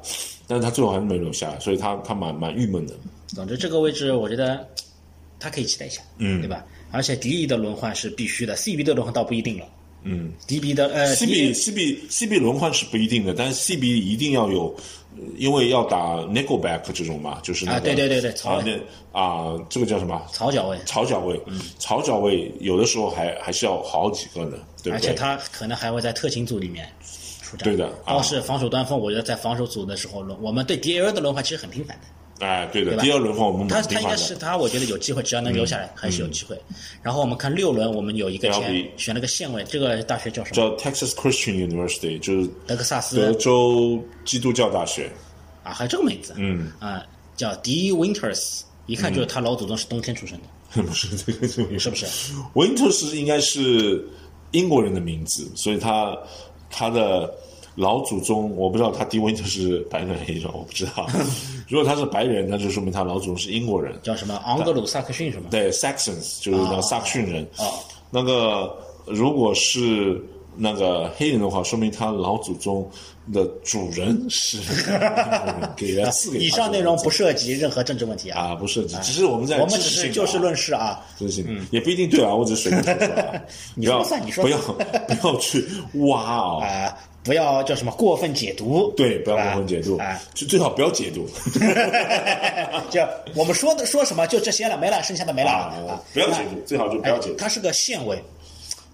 [0.46, 2.94] 但是他最后还是没留下来，所以他他蛮蛮郁闷的。
[3.26, 4.64] 总之，这个位置我觉得
[5.40, 6.64] 他可以期待一下，嗯，对吧？
[6.92, 9.66] 而且迪 E 的轮换是必须的，CB 的轮换倒不一定了。
[10.04, 15.05] 嗯，DB 的呃 CB CB CB 轮换是不一定的，但是 CB 一定要有，呃
[15.36, 20.20] 因为要打 nickelback 这种嘛，就是那个啊对对对对曹啊那啊这个叫什么？
[20.32, 24.92] 草脚位，草脚位，嗯草脚位有的时候还还是要好几个呢，对不对？
[24.92, 26.88] 而且他可能还会在特勤组里面
[27.42, 27.64] 出战。
[27.64, 32.06] 对的啊倒是防守端锋，我觉得在防守组的时候轮，我们对 DL 的轮换其实很频繁的。
[32.40, 34.06] 哎，对的，对第二轮话我们他他应。
[34.06, 36.58] 该是他，我觉得有机会，只要能留下来，还是有机会。
[37.02, 40.54] 然后我们看六轮，我们有一个签选了个县委，这个大学叫什么？
[40.54, 45.10] 叫 Texas Christian University，就是德克萨斯德州基督教大学。
[45.62, 47.04] 啊，还有这个名字，嗯啊，
[47.36, 50.38] 叫 D Winters，一看就是他老祖宗是冬天出生
[50.74, 52.06] 的， 不是这个，这个是不是
[52.54, 54.06] ？Winters 应该是
[54.52, 56.16] 英国人的名字，所以他
[56.70, 57.34] 他的
[57.76, 61.06] 老祖宗我不知道他第 Winter 是白人黑人，我不知道。
[61.68, 63.94] 如果他是白人，那就说明他老祖宗是英国人。
[64.02, 65.48] 叫什么昂格鲁萨克逊什么？
[65.50, 67.46] 对，Saxons 就是那个萨克逊人。
[67.58, 67.64] 哦
[68.08, 70.20] 那个如果是
[70.56, 72.88] 那个黑人的话，说明他老祖宗
[73.32, 74.58] 的主人是
[75.76, 76.38] 给了四个。
[76.38, 81.04] 以上内容不涉及任何政治问题啊，啊，不涉及，只是我们在我们只是就事论事啊。
[81.18, 83.42] 知识性，也不一定对啊，我只是随便说说啊。
[83.74, 85.66] 你不要说算你说不要不要去
[86.08, 86.64] 挖啊。
[86.64, 91.28] 啊，不要叫什么过分解读，对，不要过分解读啊，，就最好不要解读
[92.88, 97.36] 就我们说的说什么就这些了，没了，剩下的没了啊啊，不要解读，最好就不要解哎，读。
[97.36, 98.22] 它是个县委。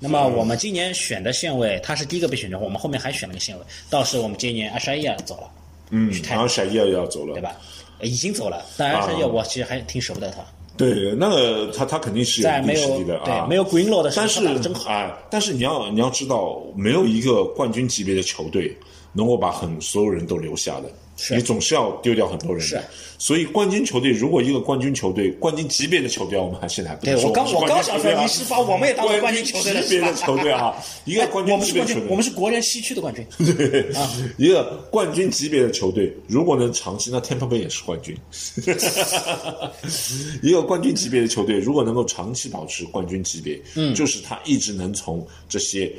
[0.00, 3.64] 那么我们今年选的县委，他是第一个被选中，我们后面还选了个县委。
[3.88, 5.48] 到时我们今年阿沙伊亚走了，
[5.90, 7.42] 嗯然后沙伊尔要走了，对？
[7.42, 7.54] 吧？
[8.00, 10.38] 已经走了，但阿沙伊亚啊我其实还挺舍不得他，
[10.76, 14.90] 对，那个他他肯定是有一定实在没有力的啊，没有 Greenlow 的时候，但是他打得真好。
[14.90, 18.76] 哎，但是你要你要知道，没有一个冠军级别的球队
[19.12, 20.94] 能够把很所有人都留下的，是
[21.30, 22.66] 你总是要丢掉很多人的。
[22.66, 22.80] 是。
[23.18, 33.24] 所以冠军球队如果一个冠军球队，冠军级别的球队，我们还现在还不对能说我刚我刚想说，你是把我们也当做冠军球队别的球队啊，一个冠我军们是冠军，级别的球队，我们是国人西区的冠军。
[33.56, 38.16] 对啊，一个冠军级别的球队，如果能长期，那 Tampa Bay 也是冠军。
[40.42, 45.92] 一个冠军级别的球队，如果能够长期保持冠军级别，嗯，就是他一直能从这些呃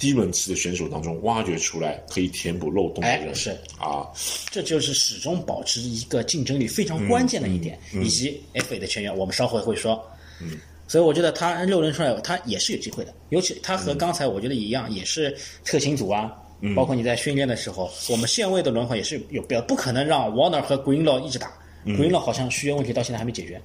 [0.00, 3.28] 低轮次的选手当中挖掘出来可以填补漏洞的人。
[3.28, 4.08] 哎是啊，
[4.50, 10.02] 这就是始终保持一个竞争力非常关键的一点，以及 FA 的全员，我们稍后会说。
[10.40, 10.58] 嗯，
[10.88, 13.14] 所以我觉得他六轮出来，他也是有机会的。
[13.28, 16.32] 尤其他和刚才我觉得一样，也是特勤组啊，
[16.74, 21.52] 包括你在训练的时候，我们线位的轮换也是有必要，不可能让 Warner 和 Greenlaw 一直打。
[21.84, 23.60] Greenlaw 好像续约问题到现在还没解决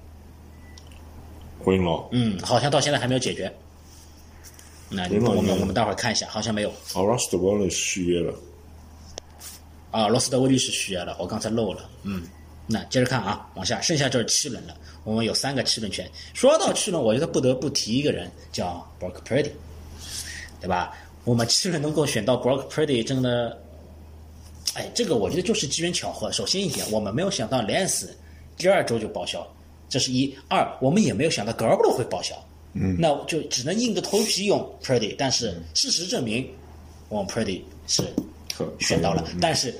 [1.64, 2.08] ，Greenlaw，。
[2.12, 3.52] 嗯，好像到现在还没有解决。
[4.90, 6.70] 那我们我们待会儿看一下，好像没有。
[6.70, 8.34] 啊 r o s t w l l e 续约了，
[9.92, 11.90] 啊，罗斯德威利是续约了，我刚才漏了。
[12.04, 12.24] 嗯，
[12.68, 14.76] 那接着看啊，往下，剩下就是七轮了。
[15.04, 16.10] 我们有三个七轮权。
[16.34, 19.52] 说到七轮，我觉得不得不提一个人，叫 Brock Purdy，
[20.60, 20.94] 对吧？
[21.24, 23.58] 我们七轮能够选到 Brock Purdy，真的，
[24.76, 26.32] 哎，这个我觉得就是机缘巧合。
[26.32, 28.10] 首先一点，我们没有想到 Lance
[28.58, 29.48] 第二周就报销，
[29.88, 32.36] 这是一；二，我们也没有想到 g a r b o 会报销。
[32.76, 36.48] 嗯，那就只能硬着头皮用 Purdy，但是事实证明，
[37.10, 38.04] 我们 Purdy 是
[38.56, 39.74] 可选到了但是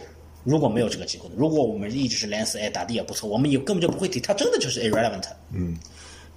[0.44, 5.26] 如果没有这个机会，如果我们一直是 Lance 哎打的也不错，我们也根本就不会提，他真的就是 irrelevant。
[5.54, 5.78] 嗯。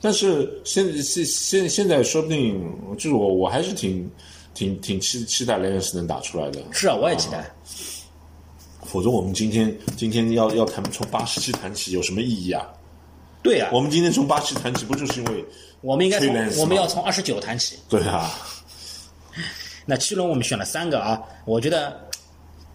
[0.01, 2.61] 但是现现现现在说不定，
[2.97, 4.09] 就是我我还是挺
[4.55, 6.61] 挺挺期期待雷恩斯能打出来的。
[6.73, 7.51] 是啊，我也期待。
[8.85, 12.67] 否则我们今天今天要要谈从八十七谈起有什么意义啊？
[13.43, 15.45] 对啊，我们今天从八十七谈起，不就是因为
[15.81, 17.79] 我们应该从我们要从二十九谈起。
[17.89, 18.31] 对啊？
[19.87, 21.99] 那七轮我们选了三个啊，我觉得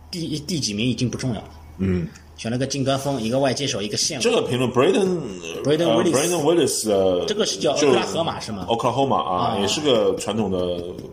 [0.10, 1.50] 第第几名已经不重要了。
[1.78, 4.24] 嗯，选了个近端锋，一个外接手，一个线位。
[4.24, 5.20] 这个评论 Braden
[5.64, 6.04] Braden 呃
[6.44, 10.58] Willis 这个是叫就俄克拉荷马是吗 Oklahoma 啊，也是个传统的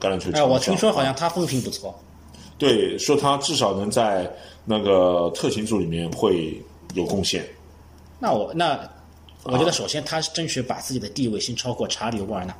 [0.01, 0.31] 橄榄球。
[0.33, 1.95] 哎，我听说好像他风评不错。
[2.57, 4.31] 对，说他至少能在
[4.65, 6.63] 那个特勤组里面会
[6.95, 7.47] 有贡献。
[8.19, 8.79] 那我那
[9.45, 12.55] 我觉得首先他是争取把自己的地位先超过查理沃尔纳。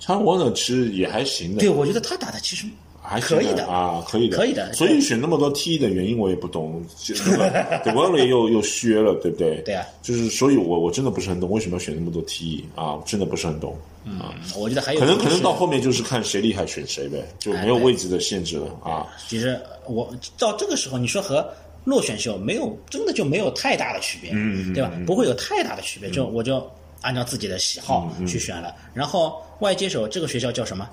[0.00, 1.60] 查理沃纳，其实也还行的。
[1.60, 2.64] 对，我觉得他打的其实
[3.02, 9.56] 还可以的啊，可以的，可以的所以选那么多 T 的原因我也不懂，就那个 d e w a l l 又又续约了，对不对？
[9.62, 13.76] 对啊，就是所以我我真的不是很懂为什么要选那么多 T 啊，真的不是很懂。
[14.04, 14.20] 嗯，
[14.56, 19.06] 我觉得还有可能可能就是到后面就是看谁厉害选谁呗，就没有位置的限制了啊。
[19.26, 21.46] 其实我到这个时候，你说和
[21.88, 24.90] 落选秀没有真的就没有太大的区别，嗯对吧？
[25.06, 26.70] 不会有太大的区别，就我就
[27.00, 28.74] 按照自己的喜好去选了。
[28.92, 30.86] 然后外接手这个学校叫什么？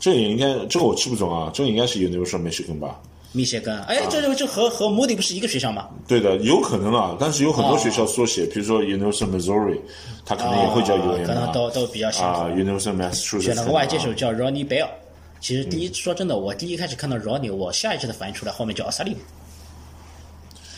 [0.00, 2.98] 这个也应该，这个我吃不懂啊，这个应该是 University Michigan 吧？
[3.32, 3.80] 密歇根。
[3.82, 5.88] 哎，这这这和和 Moody 不是一个学校吗？
[6.08, 9.78] 对的，有可能啊，但是有很多学校缩写，比如说 University of Missouri，
[10.24, 12.48] 它可能也会叫哦 UM 可能都都比较相啊。
[12.48, 14.88] ，University of Massachusetts 选了个外接手啊叫 Ronnie Bell。
[15.40, 19.18] 其实第一说真的，我第一开始看到 Ronnie，我下意识的反应出来后面叫奥萨利姆。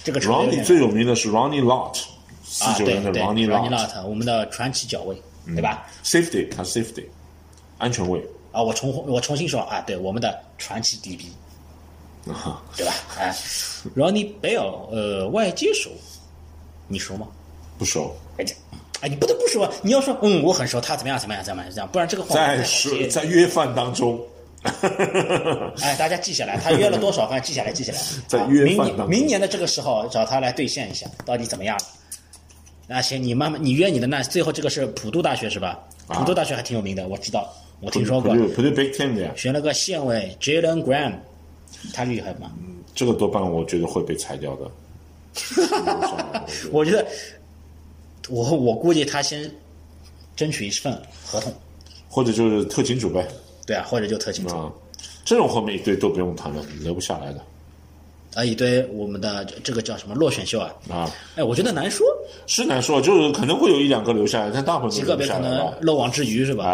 [0.05, 2.03] 这个球队有 Ronnie 点最有名的是 Ronnie Lott，
[2.45, 3.89] 四啊，九年的 Ronnie Ronnie Lott。
[3.89, 7.05] Lott，我们的传奇脚位，对吧？Safety，他是 Safety，
[7.79, 8.25] 安全位。
[8.51, 11.27] 啊，我重我重新说啊，对，我们的传奇 DB，
[12.31, 12.93] 啊，对吧？
[13.19, 13.35] 哎
[13.97, 15.91] ，Ronnie Bell，呃，外接手，
[16.89, 17.27] 你熟吗？
[17.79, 18.55] 不熟，哎，这
[19.01, 22.63] 哎，你不得不说，你要说，嗯，我很熟，他怎么样怎么样怎么样这样，不然这个话在
[23.09, 24.21] 在约饭当中，
[25.83, 27.99] 哎，大家记下来，他约了多少饭，记下来，记下来。
[28.29, 31.85] 在约明年明年的这个时候找他来兑现一下，到底怎么样了？
[32.87, 35.79] 那行，你慢慢你约你的那最后这个是普渡大学是吧？
[36.07, 38.39] 啊普渡大学还挺有名的，我知道，我听说过不。
[38.39, 41.15] 对不对 Big Ten 的呀，选了个县委 Jalen Graham，
[41.93, 42.53] 他厉害吗？
[42.95, 44.71] 这个多半我觉得会被裁掉的。
[46.71, 47.07] 我觉得，
[48.29, 49.51] 我我估计他先
[50.37, 50.93] 争取一份
[51.25, 51.51] 合同，
[52.11, 53.27] 或者就是特勤组呗，
[53.67, 54.73] 对啊，或者就特勤组啊，
[55.25, 57.41] 这种后面一堆都不用谈了，留不下来的
[58.35, 60.75] 啊，一堆我们的这这个叫什么落选秀啊？
[60.91, 62.07] 啊，哎，我觉得难说，
[62.47, 65.39] 是难说，就是可能会有一两个留下来，但大部分都留极个别可。
[65.39, 66.65] 能漏网之鱼是吧？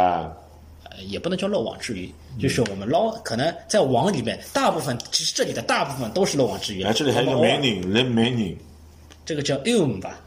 [0.85, 6.83] 哎，呃也不能叫漏网之鱼，就是我们捞，可能在网里面，大部分其实这里的大部分都是漏网之鱼。
[6.83, 8.57] 哎，这里还有一个我们偶尔 Manning Len Manning，
[9.27, 10.21] 这个叫 ilm 吧，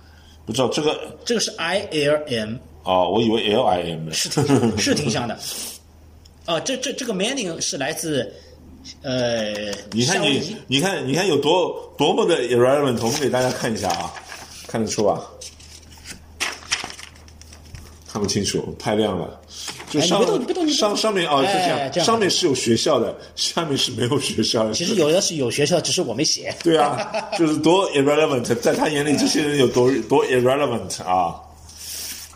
[0.45, 4.12] 不知道这个这个是 i l m，哦，我以为 L I M。
[4.12, 5.38] 是挺是挺像的。
[6.45, 8.34] 哦、这这这个 Manning 是来自
[9.04, 14.13] 呃，你看你你看你看有多多么的 irrelevant，我们给大家看一下啊，
[14.67, 15.21] 看得出吧？
[18.12, 19.39] 看不清楚，太亮了。
[19.89, 20.21] 就上、
[20.69, 24.73] 上上面哦是这样，哎这样上面是有学校的，下面是没有学校的。
[24.73, 26.54] 其实有的是有学校，只是我没写。
[26.63, 31.36] 对啊，就是多 irrelevant，在他眼里这些人有多多 irrelevant 啊！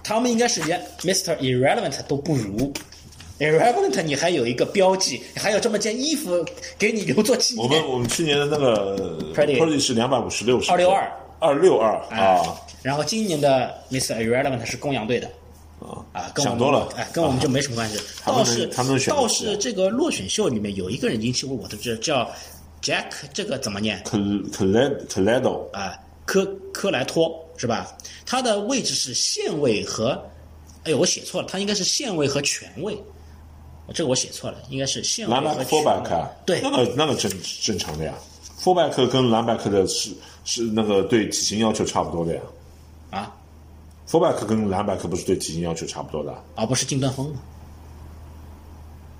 [0.03, 1.35] 他们应该是连 Mr.
[1.37, 2.71] Irrelevant 都不如。
[3.39, 6.45] Irrelevant 你还有一个标记，还有这么件衣服
[6.77, 7.73] 给你留作纪念我。
[7.73, 12.41] 们我们去年的那个 Purdy 是两百五十六，262二六二哎啊
[12.81, 14.15] 然后今年的 Mr.
[14.15, 15.29] Irrelevant 是公羊队的。
[15.81, 17.99] 啊啊，跟我们想多了哎，跟我们就没什么关系。
[18.25, 22.31] 倒是他们选倒是这个落选秀里面有一个人引起过我的这叫
[22.81, 25.93] Jack，这个怎么念 c l e c l e d o 啊？
[26.25, 27.95] 科科莱托是吧？
[28.25, 30.11] 他的位置是线位和，
[30.85, 32.97] 哎呦，我写错了，他应该是线位和权位。
[33.93, 38.13] 这个我写错了，应该是线位蓝白 fullback 对那个那个正正常的呀
[38.59, 40.11] ，fullback 跟蓝 back 的是
[40.43, 42.41] 是那个对体型要求差不多的呀
[43.11, 43.35] 啊
[44.09, 46.39] ，，fullback 跟蓝 back 不是对体型要求差不多的啊？
[46.55, 47.39] 而不是近端锋吗？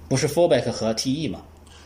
[0.10, 1.40] 不是 fullback 和 TE 吗？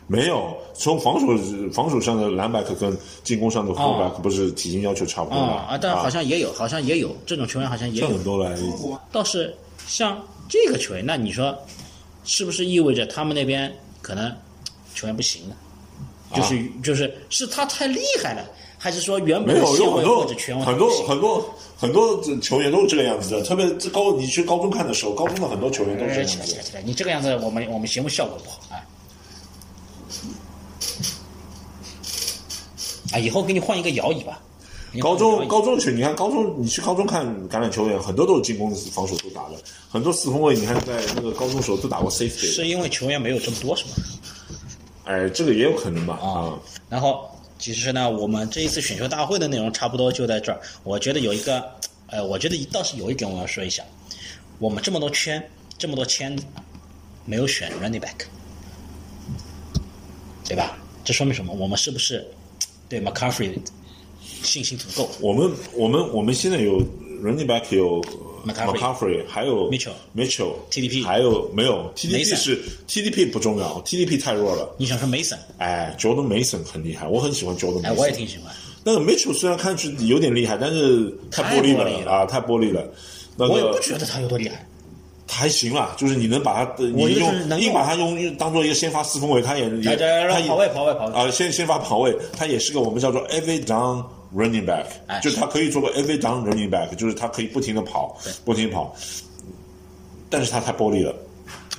[0.08, 1.28] 没有，从防守
[1.72, 8.24] 防守上的蓝 back 跟进攻上的 fullback 不是体型要求差不多的啊啊，但好像也有，好像也有这种球员，好像也有很。
[8.24, 8.58] 多了。
[9.12, 9.56] 倒是
[9.88, 11.56] 像这个球员，那你说
[12.30, 14.32] 是不是意味着他们那边可能
[14.94, 15.58] 球员不行了？
[16.36, 18.46] 就是、啊就是是他太厉害了，
[18.78, 20.28] 还是说原没有，本有很多
[20.64, 26.46] 很多很多很多球员都是这个样子的，特别这高你去高中看的时候，高中的很多球员都是这哎样子的。
[26.46, 26.84] 起来起来起来！
[26.84, 28.78] 你这个样子，我们我们节目效果不好啊！
[33.14, 34.40] 啊，以后给你换一个摇椅吧。
[34.92, 39.56] 你高中高中去，你看高中，你去高中看橄榄球员，很多都是进攻防守都打的，
[39.90, 42.48] 很多四分卫，你看在那个高中时候都打过 safety。
[42.48, 43.92] 是因为球员没有这么多是吗？
[45.06, 46.16] 哎，这个也有可能吧？
[46.16, 46.58] 啊，
[46.90, 50.60] 然后其实呢，我们这一次选秀大会的内容差不多就在这儿。
[50.84, 51.64] 我觉得有一个，
[52.08, 53.84] 呃，我觉得倒是有一点我要说一下，
[54.58, 55.44] 我们这么多圈，
[55.78, 56.44] 这么多签子，
[57.26, 58.26] 没有选 running back，
[60.46, 60.78] 对吧？
[61.04, 61.54] 这说明什么？
[61.54, 62.28] 我们是不是
[62.88, 63.60] 对 McCaffrey
[64.44, 65.10] 信心足够？
[65.22, 66.82] 我们我们我们现在有
[67.24, 68.02] running back 有
[68.46, 74.74] McCaffrey 还有 Mitchell Mitchell TDP 还有没有 TDP 是 TDP 不重要，TDP 太弱了。
[74.78, 75.38] 你想说 Mason？
[75.58, 77.88] 哎，Jordan Mason 很厉害，我很喜欢 Jordan Mason。
[77.88, 78.54] 哎，我也挺喜欢。
[78.84, 82.88] 那个 Mitchell 虽然看上去有点厉害，但是太玻璃了啊，太玻璃了。
[83.36, 84.66] 那我也不觉得他有多厉害。
[85.28, 89.96] 他还行啦，就是你能把他，你用用硬把他用当做一个先发四分卫，他也也
[90.28, 94.04] 他也跑位跑位跑位啊，先先发跑位，他也是个我们叫做 every down
[94.36, 98.96] running back，哎就是他可以做个 every down running back，就是他可以不停的跑，不停跑，
[100.30, 101.16] 但是他太玻璃了。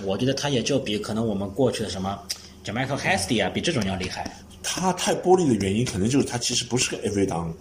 [0.04, 2.18] 我觉得他也就比可能我们过去的什么
[2.64, 4.24] Jamaica Hasty 啊，比这种要厉害。
[4.62, 7.52] 他太玻璃的原因，可能就是他其实不是个 every down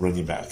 [0.00, 0.44] running back，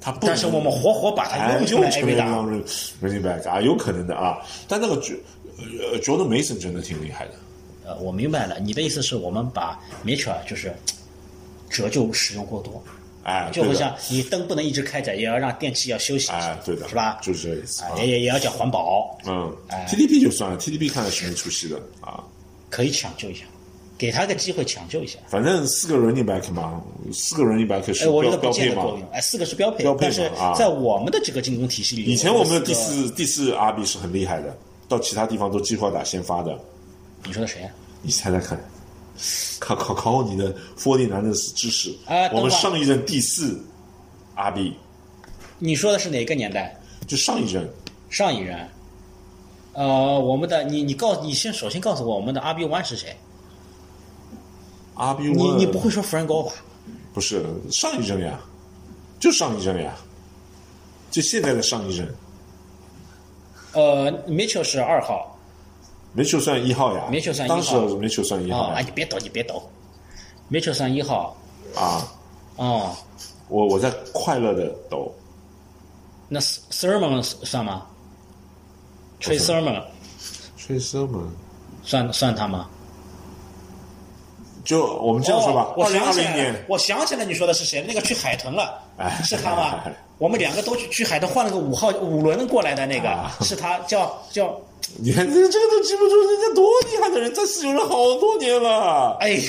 [0.00, 0.28] 他不能。
[0.28, 2.46] 但是我们活活把他哎，用出来成 every 为 down。
[2.46, 2.64] run
[3.02, 4.38] running back 啊，有可能的啊。
[4.68, 5.18] 但那个 J
[5.58, 7.32] 呃 Jordan Mason 真的挺厉害的。
[7.84, 10.72] 呃，我明白了，你的意思是我们把 Mitchell 就是
[11.72, 12.82] 折旧使用过多，
[13.24, 17.18] 哎，就好像你灯不能一直开着，也要让电器要休息一下，哎，对的，是吧？
[17.22, 17.82] 就是这个意思。
[17.96, 22.22] 也也也要讲环保，嗯哎，TDP 就算了，TDP 看来是没出息的啊。
[22.68, 23.44] 可以抢救一下，
[23.96, 25.18] 给他个机会抢救一下。
[25.28, 28.84] 反正四个 running back 嘛，四个 running back 是哎，我觉标标配嘛。
[29.12, 34.56] 哎，四个是标配，标配但是在我们的这个进攻体系里，以前我们的第四第四 RB 是很厉害的，
[34.88, 36.58] 到其他地方都计划打先发的。
[37.24, 37.70] 你说的谁啊？
[38.02, 38.58] 你猜猜看
[39.74, 41.90] 考考考你的 Forty 男的知识。
[42.06, 43.60] 啊我们上一任第四
[44.34, 44.76] 阿 B，
[45.58, 46.78] 你说的是哪个年代？
[47.06, 47.68] 就上一任
[48.08, 48.68] 上一任？
[49.74, 53.16] 呃，我们的你你告你先首先告诉我我们的阿 B One 是谁
[54.96, 56.52] ？RB 你 One，你不会说 Frank Gore 吧？
[57.14, 58.38] 不是上一任呀，
[59.18, 59.94] 就上一任呀，
[61.10, 62.14] 就现在的上一任，
[63.72, 65.31] 呃，Mitchell 是二号。
[66.12, 69.62] 没球算一号呀，没球算一号当时没球算一号哦，哎，你别抖，你别抖。
[70.50, 71.34] Mitchell 算一号。
[71.74, 72.06] 啊，
[72.56, 72.94] 哦，
[73.48, 75.10] 我我在快乐的抖，
[76.28, 77.86] 那 Sermon 算吗
[79.20, 79.82] ？Trey Sermon
[80.58, 81.20] 吹瑟嘛，
[81.82, 82.68] 算算他吗？
[84.64, 87.82] 就我们这样说吧二零二想起来了零年，我想起来你说的是谁？
[87.88, 89.80] 那个去海豚了，哎是他吗？
[90.18, 94.54] 我们两个都去去海豚换了个五号五轮过来的那个啊，是他叫叫
[94.98, 99.16] 你看这这个都记不住，人家多厉害的人，在使用了好多年了。
[99.20, 99.40] 哎，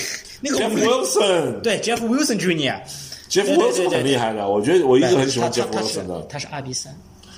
[0.42, 6.22] 那个 Jeff Wilson，对 Jeff Wilson Jr.，Jeff Wilson 很厉害的，我觉得我一直很喜欢杰夫他他他 Wilson 的。
[6.24, 6.96] 他是阿 b 三，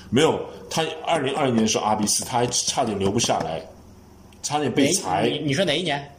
[0.10, 0.40] 没有，
[0.70, 3.62] 他二零二零年是 RB 四，他还差点留不下来，
[4.44, 6.12] 差点被裁你，你说哪一年？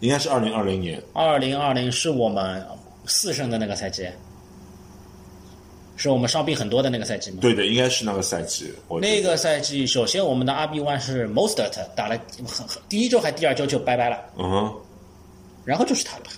[0.00, 1.00] 应该是二零二零年。
[1.12, 2.66] 二零二零是我们
[3.06, 4.08] 四胜的那个赛季，
[5.96, 7.38] 是我们伤病很多的那个赛季吗？
[7.40, 8.72] 对的，应该是那个赛季。
[8.88, 14.74] 我那个赛季，首先我们的 RB one 是 Mostert 打了很很第一周还第二周就拜拜了，嗯哼，
[15.64, 16.24] 然后就是他了。
[16.24, 16.30] 吧？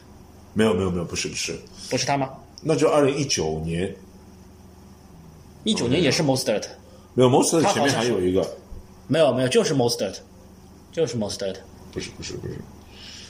[0.52, 1.58] 没有没有没有，不是不是，
[1.90, 2.30] 不是他吗？
[2.62, 3.92] 那就二零一九年，
[5.64, 6.64] 一九年也是 Mostert，
[7.14, 8.48] 没有 Mostert 前面还有一个，
[9.08, 10.14] 没有没有，就是 Mostert，
[10.92, 11.56] 就是 Mostert。
[11.92, 12.54] 不是不是不是，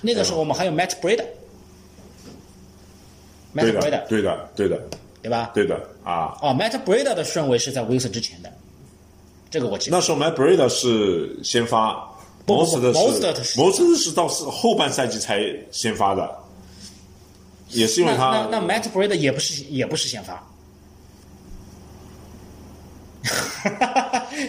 [0.02, 1.26] 那个时候我们还有 Matt Breda，Matt
[3.62, 4.88] 对 Breda 的对的对的
[5.24, 5.50] 对吧？
[5.54, 6.36] 对的啊。
[6.42, 8.52] 哦，Matt Breda 的顺位是在 Wilson 之前的，
[9.50, 9.96] 这个我记得。
[9.96, 11.94] 那时候 Matt Breda 是先发
[12.44, 16.30] 不不不 Most 的 Mostert 是到是后半赛季才先发的，
[17.70, 20.46] 也是因为他那那 Matt Breda 也不是也不是先发。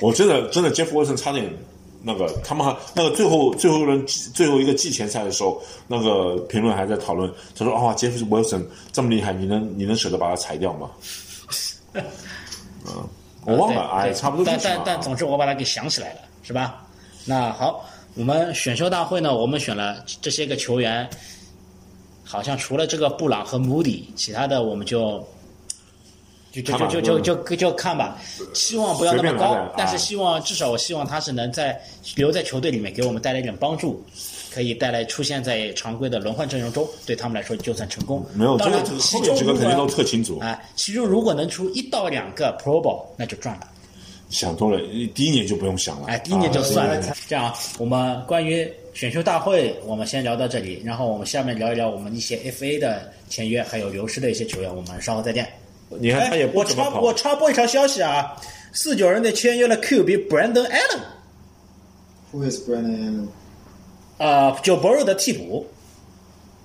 [0.01, 1.49] 我真的真的 Jeff Wilson 差点
[2.07, 10.91] 那个，他们还那个最后最后一轮最后一个季前赛的时候，那个评论还在讨论，他说：“哇、杰 Jeff Wilson 这么厉害，你能你能舍得把他裁掉吗？”
[11.97, 13.09] 嗯，
[13.45, 16.85] 我忘了，哎，差不多但但但总之我把它给想起来了，是吧？
[17.25, 17.83] 那好，
[18.13, 21.09] 我们选秀大会呢，我们选了这些个球员，
[22.23, 25.27] 好像除了这个布朗和穆迪，其他的我们就。
[26.61, 28.17] 就就就就就就就看吧，
[28.53, 31.79] 期望不要那么高但是啊希望至少我希望他是能在
[32.15, 34.03] 留在球队里面给我们带来一点帮助，
[34.53, 38.25] 可以带来出现在常规的轮换阵容中，对他们来说就算成功。
[38.33, 43.67] 没有这个当然，其中如果几个肯定都特清楚，哎，其中如果能出一到两个 Pro Ball，那就赚了。
[44.29, 44.79] 想多了，
[45.13, 47.15] 第一年就不用想了，哎，第一年就啊算了。
[47.27, 55.47] 这样，我们关于选秀大会，我们先聊到这里，然后我们下面聊一聊我们一些 FA 的签约，还有流失的一些球员，我们稍后再见。
[55.89, 58.35] 你看他也哎我插不怎么跑，我插播一条消息啊，
[58.73, 60.67] 四九人队签约了 QB Brandon
[62.33, 63.27] Allen，Who is Brennan?
[64.17, 65.65] 呃，九 b o r o 的替补，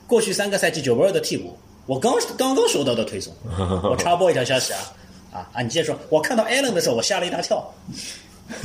[0.06, 1.56] 过去三个赛季九 r o 的替补，
[1.86, 3.32] 我刚刚刚收到的推送，
[3.90, 4.80] 我插播一条消息啊
[5.32, 5.62] 啊啊！
[5.62, 7.72] 你接着说，我看到 Allen 的时候，我吓了一大跳。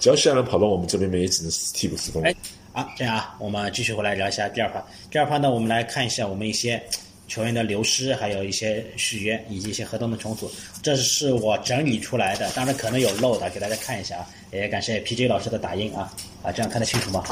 [0.00, 2.24] 只要现在跑到我们这边面，也只能是替补四分。
[2.24, 2.34] 哎，
[2.72, 4.82] 好，这样啊，我们继续回来聊一下第二趴。
[5.10, 6.82] 第二趴呢，我们来看一下我们一些
[7.28, 10.50] 球员的流失，还有一些续约以及一些合同的重组。
[10.82, 14.26] 这是我整理出来的，当然可能有漏的，给大家看一下啊。
[14.50, 16.10] 也感谢 PJ 老师的打印啊
[16.42, 17.22] 啊，这样看得清楚吗？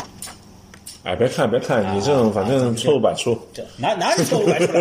[1.02, 3.40] 哎，别看别看，你这种反正错误百出。
[3.54, 4.72] 这哪哪里错误百出？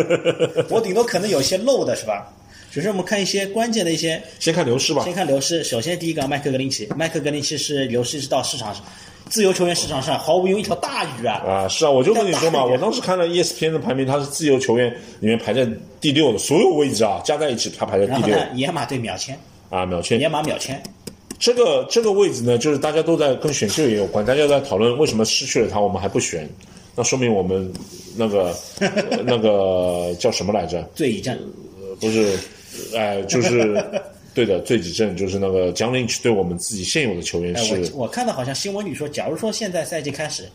[0.68, 2.32] 我顶多可能有一些漏的是吧？
[2.70, 5.14] 只是我们看一些关键的一些先看流失吧先。
[5.14, 8.84] 看流失，首先第一个麦克格林奇，麦克格林奇是流失到市场上，
[9.28, 11.42] 自由球员市场上毫无疑问一条大鱼啊！
[11.46, 15.66] 啊，是啊，我就跟你说嘛，我当时看了 E ESPN 的排名，他是自由球员里面排在
[16.00, 20.28] 第六的，所有位置啊加在一起，他排在第六野马队秒签，啊，秒签野。
[20.28, 20.80] 马秒签，
[21.38, 26.48] 这个这个位置呢，就是大家都在跟选秀也有关，大家都在讨论为什么失去了他，我们还不选，
[26.94, 27.72] 那说明我们
[28.16, 30.82] 那个呃 那个叫什么来着？
[30.94, 31.38] 最以阵。
[31.98, 32.38] 不是，
[32.94, 33.82] 哎、就是
[34.36, 40.46] 对的，最己阵就是那个江 Lynch 对我们自己现有的球员哎，是我我看到好像新闻里说，假如说现在赛季开始，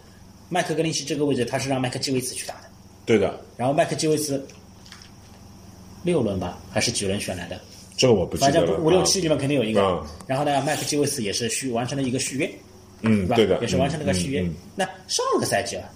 [0.50, 2.70] 麦克格林奇这个位置他是让麦克基维茨去打的，
[3.08, 4.46] 对的，然后麦克基维茨
[6.04, 7.60] 六轮吧，还是几轮选来的？
[7.98, 8.68] 这个我不记反得了。
[8.68, 9.82] 正五六啊七里面肯定有一个。
[9.82, 12.50] 嗯然后呢，麦克基维茨也是续完成了一个续约，
[13.02, 13.28] 嗯？
[13.30, 14.42] 对的，也是完成了个续约。
[14.42, 15.90] 嗯嗯那上个赛季啊，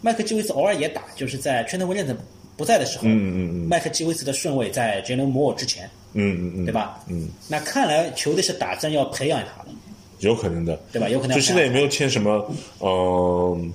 [0.00, 2.14] 麦克基维茨偶尔也打，就是在圈特威廉斯
[2.56, 6.98] 不在的时候，嗯嗯嗯麦克基维茨的顺位在杰伦摩尔之前，嗯嗯嗯，对吧？
[7.08, 9.70] 嗯，那看来球队是打算要培养他的，
[10.20, 11.08] 有可能的，对吧？
[11.08, 12.50] 有可能就现在也没有签什么，
[12.80, 13.72] 嗯、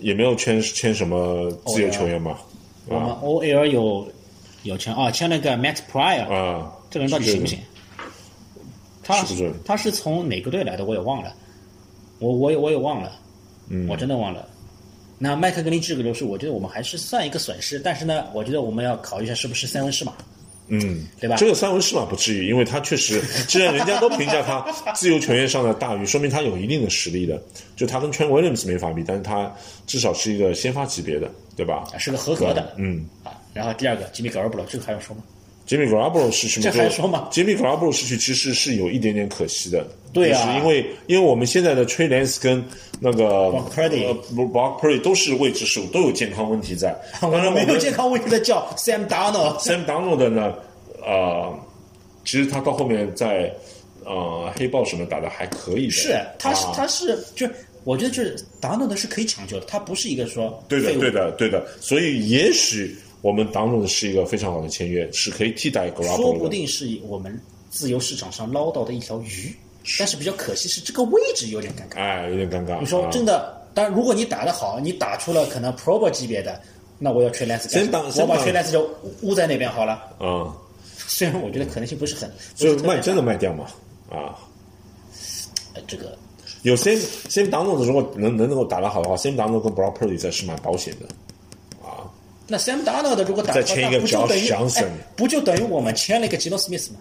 [0.00, 2.38] 也没有签签什么自由球员嘛，
[2.86, 4.06] 我们 OL 有
[4.62, 7.58] 有签啊，签了个 Max Pryor，、啊，这个人到底行不行？
[9.02, 10.84] 他是他是从哪个队来的？
[10.86, 11.34] 我也忘了，
[12.18, 13.12] 我我也我也忘了，
[13.68, 13.86] 嗯。
[13.86, 14.48] 我真的忘了。
[15.18, 20.12] 那麦克格林这个流失，我觉得我们还是算一个损失，但是呢，我觉得我们要考虑一下是不是三文士马，
[20.68, 21.36] 嗯，对吧？
[21.36, 27.40] 这个三文士嘛不至于，因为他确实， 既然人家都评价他 自由球员上的大鱼，说明他有一定的实力的。
[27.76, 29.52] 就他跟 Trent Williams 没法比，但是他
[29.86, 31.84] 至少是一个先发级别的，对吧？
[31.98, 33.32] 是个合格的，嗯啊。
[33.52, 35.22] 然后第二个吉米格尔布罗，这个还要说吗
[35.68, 39.86] ？，Jimmy Garoppolo 失去这还说吗？Jimmy Garoppolo 失去其实是有一点点可惜的。
[40.14, 40.40] 对啊。
[40.40, 42.64] 是因为因为我们现在的 Trey Lance 跟
[43.00, 46.96] 那个 Brock Purdy 呃 Brock Purdy 都是未知数，都有健康问题在。
[47.20, 50.54] 当然，没有健康问题的叫 Sam Darnold，Sam Donald 呢，
[51.04, 51.52] 呃，
[52.24, 53.52] 其实他到后面在
[54.04, 56.72] 呃黑豹什么打的还可以的，是他是啊。
[56.74, 57.46] 他是就
[57.82, 67.38] 我觉得就是达诺的是可以抢救的，他不是一个说对的对的对的，所以也许我们 Donald 是一个非常好的签约，是可以替代 a r a p 说不定是我们
[67.68, 69.54] 自由市场上捞到的一条鱼，
[69.98, 71.98] 但是比较可惜是这个位置有点尴尬。
[71.98, 72.80] 哎，有点尴尬。
[72.80, 76.60] 你说啊真的，当然如果你打得好，你打出了可能 Pro Bowl 级别的，
[76.98, 78.10] 那我要吹 Lance，我把先挡
[78.42, 78.88] 吹 Lance 就
[79.22, 79.92] 捂在那边好了。
[80.18, 80.52] 啊，
[81.06, 83.66] 虽然我觉得可能性不是很，不就卖真的卖掉嘛
[84.10, 84.36] 啊。
[85.74, 86.16] 呃这个
[86.62, 91.06] 有 Sam Sam Donald 如果能能能够打得好的话，Sam Donald 跟 Brock Purdy 在是蛮保险的。
[92.46, 96.98] 那 Sam Darnold 如果打再签一个那不就 Josh 等于 Johnson 哎不就等于我们签了一个吉诺斯密斯吗？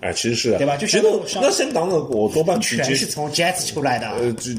[0.00, 4.08] 哎，其实是的对吧就其实像那先当的我多半比全是从 Jets 出来的。
[4.10, 4.50] 呃，这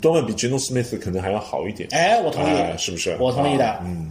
[0.00, 1.88] 多半比 Geno Smith 可能还要好一点。
[1.92, 3.66] 哎，我同意，哎是不是我同意的。
[3.68, 4.10] 啊嗯，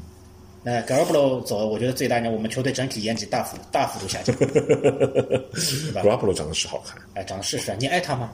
[0.64, 4.36] 那 o b l o 走，我觉得最大呢，我们球队整体颜值大幅大幅度下降。
[5.94, 6.98] 吧 g a r a p o l o 长得是好看。
[7.14, 8.32] 哎，长得是帅，你爱他吗？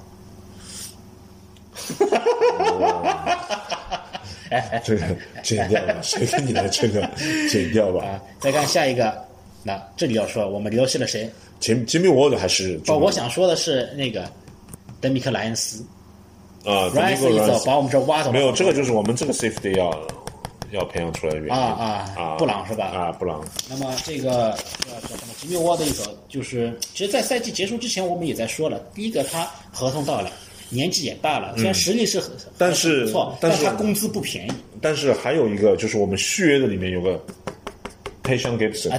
[4.50, 5.04] 哎哎 这个
[5.42, 7.10] 剪掉吧，谁跟你来这个
[7.50, 8.04] 剪掉吧？
[8.06, 8.22] 啊！
[8.40, 9.26] 再看下一个，
[9.64, 11.30] 那这里要说我们流失了谁？
[11.60, 14.30] 前前面我的还是哦，我想说的是那个
[15.00, 15.86] 德米克莱恩斯，
[16.66, 18.34] 啊，莱恩斯一走，把我们这挖走了。
[18.34, 20.08] 没有这个就是我们这个 safety 要
[20.72, 21.86] 要培养出来的原因啊啊
[22.18, 30.32] 啊，布朗是吧啊，布朗那么这个呃叫什么吉米沃的一走，就是其实，在赛季结束之前，我们也在说了，第一个他合同到了。
[30.74, 34.52] 年纪也大了，虽然实力是很，嗯但是不错，但是他工资不便宜。
[34.80, 37.22] 但是还有一个就是我们续约的里面有个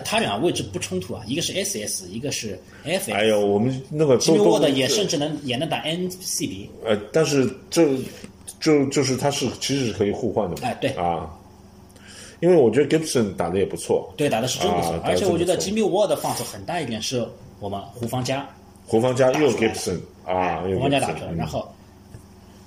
[0.01, 3.13] 他俩位置不冲突啊，一个是 SS，一个是 FS。
[3.13, 6.67] 还有我们那个都都也甚至能也能打 NCB。
[6.85, 7.89] 呃，但是这
[8.61, 10.91] 就就是他是其实是可以互换的嘛，哎对。
[10.91, 11.31] 啊，
[12.41, 15.65] 因为我觉得 Gibson 打的也不错，对，打的是真不错，啊打得而且我觉得真不错。
[15.65, 17.27] 吉米沃的放手很大一点是
[17.61, 18.49] 我们胡方家，
[18.87, 21.37] 胡方家又 Gibson 啊，胡方家打出来，嗯。
[21.37, 21.69] 然后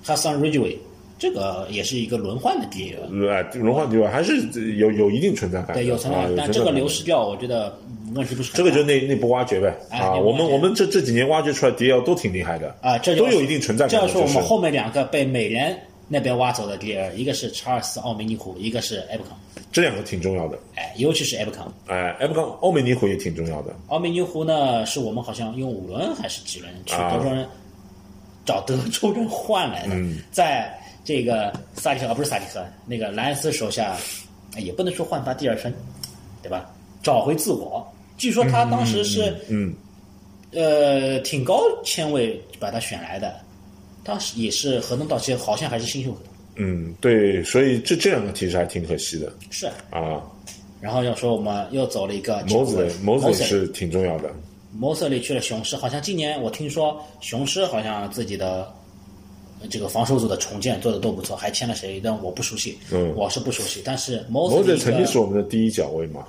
[0.05, 0.77] Hassan Ridgeway
[1.17, 2.95] 这个也是一个轮换的 DA，
[3.29, 4.37] 哎，轮换地位还是
[4.77, 7.77] 有有一定存在感的，对，有存在感，但这个流失掉，我觉得
[8.13, 10.13] 问题不是这个大就内内部挖掘呗啊！
[10.13, 13.91] 我们我们这这几年挖掘出来 DL 都挺厉害的啊，这都有一定存在感。
[13.91, 19.37] 这要说我们后面两个被美联那边挖走的 DA，一个是查尔斯奥梅尼虎，一个是埃布康，
[19.71, 20.59] 这两个挺重要的。
[20.75, 21.73] 哎，尤其是埃布康。
[21.87, 23.73] 哎，埃布康奥美尼虎也挺重要的。
[23.87, 27.47] 奥梅尼湖呢，是我们好像用五轮还是几轮去啊德州人
[28.45, 30.71] 找德州人换来的，嗯在
[31.05, 33.95] 这个萨利克啊不是萨利克，那个莱恩斯手下，
[34.55, 35.73] 哎也不能说焕发第二春，
[36.41, 36.69] 对吧？
[37.01, 37.87] 找回自我。
[38.17, 39.73] 据说他当时是嗯，
[40.51, 43.35] 呃挺高签位把他选来的，
[44.03, 46.33] 当时也是合同到期，好像还是新秀合同。
[46.55, 50.21] 嗯，对，所以这这两个其实还挺可惜的是，啊。
[50.81, 54.29] 然后要说我们又走了一个摩子摩子是挺重要的。
[54.71, 58.73] 摩瑟里去了雄狮，好像今年我听说雄狮好像自己的呃
[59.69, 62.01] 这个防守组的重建做的都不错，还签了谁？
[62.03, 63.81] 但我不熟悉，嗯我是不熟悉。
[63.83, 66.25] 但是摩摩子瑟里曾经是我们的第一脚位嘛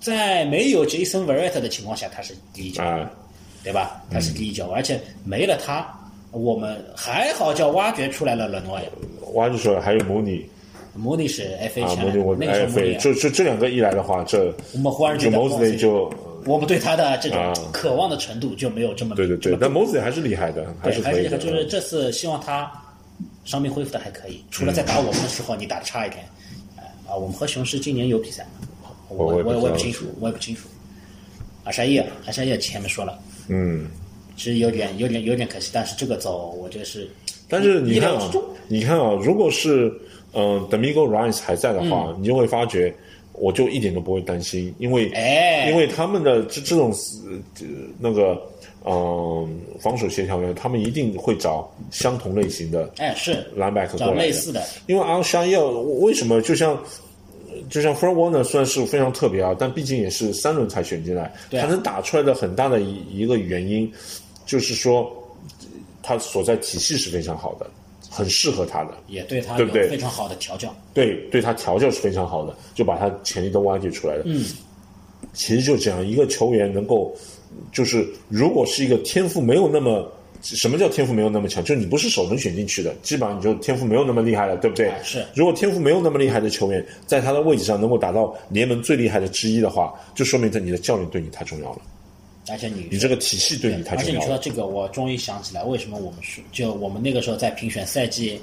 [0.00, 3.10] 在没有 Jason Verrett 的情况下，他是第一脚，啊，
[3.62, 4.02] 对吧？
[4.10, 5.86] 他是第一脚，而且没了他，
[6.30, 8.84] 我们还好叫挖掘出来了伦诺亚，
[9.32, 10.44] 挖掘出来还有模拟
[10.94, 16.12] 穆尼是 FA 啊，签我那个时候穆尼 FA，就就这两个一来的话，这我们忽然觉得就摩子就
[16.46, 21.38] 我们对他的这种啊渴望的程度就没有这么对对对这么，但摩子还是厉害的，还是是可以的。
[21.38, 22.70] 就是这次希望他
[23.44, 26.24] 伤病恢复的还可以，除了在打我们的时候你打的差一点，
[26.76, 26.82] 呃
[27.12, 28.90] 啊，我们和雄狮今年有比赛吗？
[29.08, 30.68] 我我我也不清楚，我也不清楚。
[31.64, 33.18] 阿沙叶，阿沙叶前面说了，
[33.48, 33.86] 嗯，
[34.36, 37.08] 其实有点有点有点可惜，但是这个走我觉得是，
[37.48, 38.30] 但是你看啊
[38.68, 39.86] 你看啊，如果是
[40.32, 42.94] 嗯、呃、，Domingo Rice 还在的话，嗯你就会发觉
[43.34, 45.68] 我就一点都不会担心，因为哎。
[45.70, 46.92] 因为他们的这这种
[47.26, 47.66] 呃
[47.98, 48.40] 那个
[48.84, 49.48] 嗯、呃
[49.80, 53.44] 防守协调员，他们一定会找相同类型的哎，是。
[53.56, 56.78] linebacker 找过来类似的，因为阿沙要为什么就像
[57.70, 61.62] 就像 f r Warner 算是非常特别啊，但毕竟也是三轮才选进来，对啊。
[61.64, 63.90] 他能打出来的很大的一一个原因，
[64.44, 65.10] 就是说
[66.02, 67.66] 他所在体系是非常好的，
[68.14, 70.72] 很适合他的，也对他有对不对非常好的调教。
[70.92, 74.22] 对对他调教是非常好的，就把他潜力都挖掘出来了。
[74.26, 74.44] 嗯，
[75.32, 77.12] 其实就这样，一个球员能够，
[77.72, 80.08] 就是如果是一个天赋没有那么。
[80.42, 81.64] 什么叫天赋没有那么强？
[81.64, 84.90] 就是你不是首轮选进去的，基本上你就天赋没有那么厉害了，对不对？
[84.90, 91.78] 哎是如果天赋没有那么厉害的球员，在他的位置上能够达到联盟最厉害的之一的话，就说明他你的教练对你太重要了，
[92.48, 94.26] 而且你你这个体系对你太而且重要了。
[94.26, 98.40] 你说到这个，我终于想起来，为什么我们说，就我们那个时候在评选赛季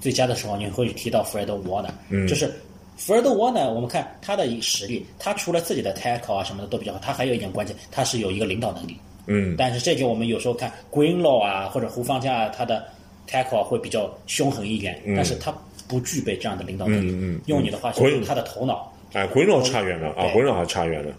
[0.00, 1.92] 最佳的时候，你会提到弗雷德沃呢？
[2.08, 2.50] 嗯，就是
[2.96, 8.96] 弗雷德沃呢，我们看他的实力，他除了自己的 tackle 啊什么的都比较好，他还有一点关键，他是有一个领导能力。
[9.26, 12.84] 嗯，但是这就我们有时候看 Greenlaw 啊或者胡方家啊，他的
[13.28, 15.54] tackle 啊会比较凶狠一点，但是他
[15.86, 17.10] 不具备这样的领导能力。
[17.10, 18.92] 嗯嗯嗯用你的话就是他的头脑。
[19.12, 21.14] 哎，鬼佬差远了啊，对鬼佬还差远了。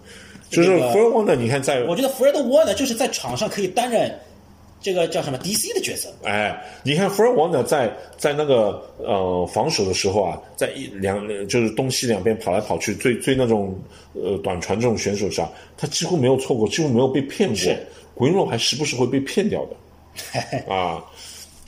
[0.53, 4.13] 就是这个 f u r w a n 呢，你看在我觉得弗雷德沃呢，就是在场上可以担任
[4.81, 6.09] 这个叫什么 DC 的角色。
[6.23, 13.77] 哎，你看 f r e 呢，在在那个呃防守的时候啊，在一两就是东西两边跑来跑去，追追那种
[14.13, 17.77] 呃短传这种选手上，他几乎没有错过，几乎没有被骗过是。
[18.15, 21.03] 鬼佬还时不时会被骗掉的 啊。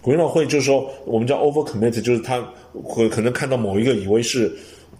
[0.01, 2.39] 鬼佬会就是说，我们叫 over commit，就是他
[2.83, 4.55] 会可能看到某一个以为是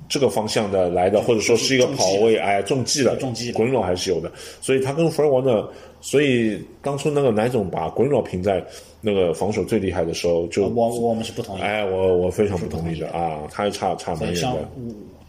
[0.07, 4.31] 这个方向的来的，或者说是一个跑位，哎，中计了，中计了鬼佬还是有的，
[4.61, 5.67] 所以他跟福尔王呢，
[6.01, 8.63] 所以当初那个奶总把鬼佬评在
[9.01, 11.65] 那个防守最厉害的时候，就我我们是不同意的。
[11.65, 14.67] 哎，我我非常不同意的啊，他还差差蛮远像的。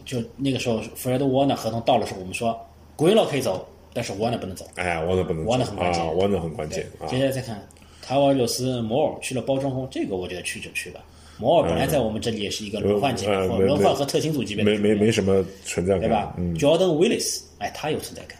[0.05, 2.57] 就那个时候，弗雷德沃呢合同到了时候，我们说
[2.95, 4.65] Greenlaw 可以走，但是沃呢不能走。
[4.75, 7.07] 哎，沃纳不能沃纳走很关键啊，沃纳很关键啊。
[7.07, 7.61] 接下来再看
[8.01, 11.01] 卡瓦尔斯摩尔去了包装工，这个我觉得去就去吧。
[11.39, 16.55] 摩尔本来在我们这里也是一个轮换级别，轮换和特勤组级别的没没没什么存在感，对吧、嗯。
[16.55, 18.37] J o r d a n Willis，哎，他有存在感。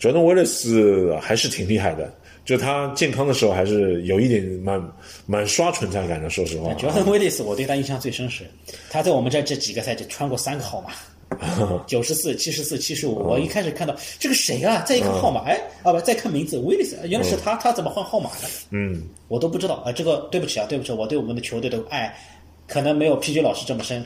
[0.00, 2.12] ，Jordan Willis 还是挺厉害的，
[2.44, 4.82] 就他健康的时候还是有一点蛮
[5.24, 6.72] 蛮刷存在感的，说实话。
[6.74, 8.44] Jordan Willis，我对他印象最深是，
[8.90, 10.90] 他在我们这这几个赛季穿过三个号码，
[11.86, 13.14] 九十四、七十四、七十五。
[13.16, 18.48] 我一开始看到这个谁啊，再一看号码，哎，啊不，再看名字，Willis，原来是他，他怎么换号码的？
[18.70, 19.92] 嗯，我都不知道啊。
[19.92, 22.16] 这个对不起啊，对不起，我对我们的球队的爱
[22.66, 24.04] 可能没有 PG 老师这么深。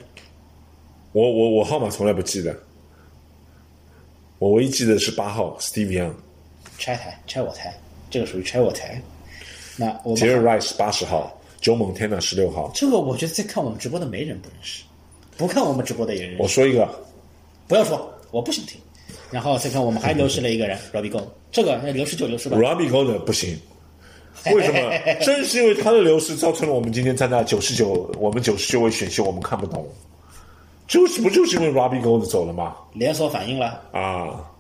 [1.12, 2.56] 我我我号码从来不记得，
[4.38, 6.12] 我唯一记得是八号 Steve Young，
[6.78, 7.74] 拆台，拆我台，
[8.08, 9.00] 这个属于拆我台。
[9.76, 12.70] 那我们杰瑞 Rice 八十号，Joe Montana 十六号。
[12.74, 14.84] 这个我觉得在看我们直播的没人不认识，
[15.36, 16.42] 不看我们直播的也认识。
[16.42, 16.88] 我说一个，
[17.70, 18.80] 不要说，我不想听。
[19.30, 22.56] 然后再看我们还流失了一个人 Robbie Gold，这个流失就流失吧。
[22.58, 23.56] Robbie Gold 不行，
[24.52, 24.80] 为什么？
[25.24, 29.86] 正是因为他的流失，造成了我们今天在那九十九，我们九十九位选秀我们看不懂，
[30.88, 32.74] 就是不就是因为 Robbie Gold 走了吗？
[32.92, 33.80] 连锁反应了。
[33.92, 34.50] 啊，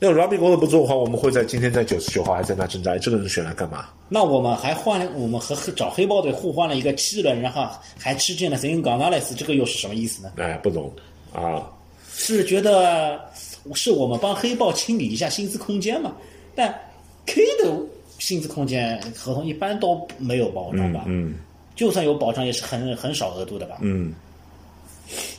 [0.00, 3.86] 要 Robbie Gold 不做的话，我们会在今天在九十九号还在那挣扎，哎这个人选来干嘛？
[4.08, 7.64] 那我们还换了，我们和黑找黑豹队互换了一个七轮，然后
[7.96, 10.32] 还吃进了 Zin Gonzalez，这个又是什么意思呢？
[10.38, 10.92] 哎，不懂
[11.32, 11.62] 啊，
[12.18, 13.20] 是觉得
[13.74, 16.16] 是我们帮黑豹清理一下薪资空间嘛？
[16.54, 16.74] 但
[17.26, 17.70] K 的
[18.18, 21.04] 薪资空间合同一般都没有保障吧？
[21.06, 21.34] 嗯，
[21.74, 23.78] 就算有保障，也是很很少额度的吧？
[23.82, 24.14] 嗯，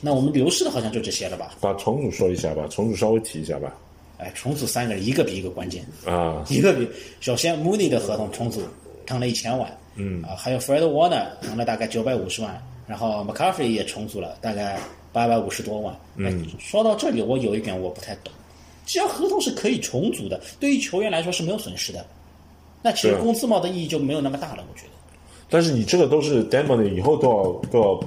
[0.00, 1.56] 那我们流失的好像就这些了吧？
[1.60, 3.74] 把重组说一下吧，重组稍微提一下吧。
[4.18, 5.84] 哎，重组三个人，一个比一个关键。
[6.06, 6.88] 啊，一个比
[7.20, 8.62] 首先 Mooney 的合同重组
[9.04, 14.78] 谈了一千万，嗯啊，还有 Fred Warner 谈了大概九百五十万，然后 McCaffrey 也重组了大概
[15.12, 15.94] 八百五十多万。
[16.16, 18.32] 嗯，说到这里，我有一点我不太懂，
[18.86, 22.04] 既然合同是可以重组的，对于球员来说是没有损失的，
[22.82, 24.92] 那其实工资帽的意义就没有那么大了，我觉得。
[25.50, 28.00] 但是你这个都是 demo 的，以后都要都要，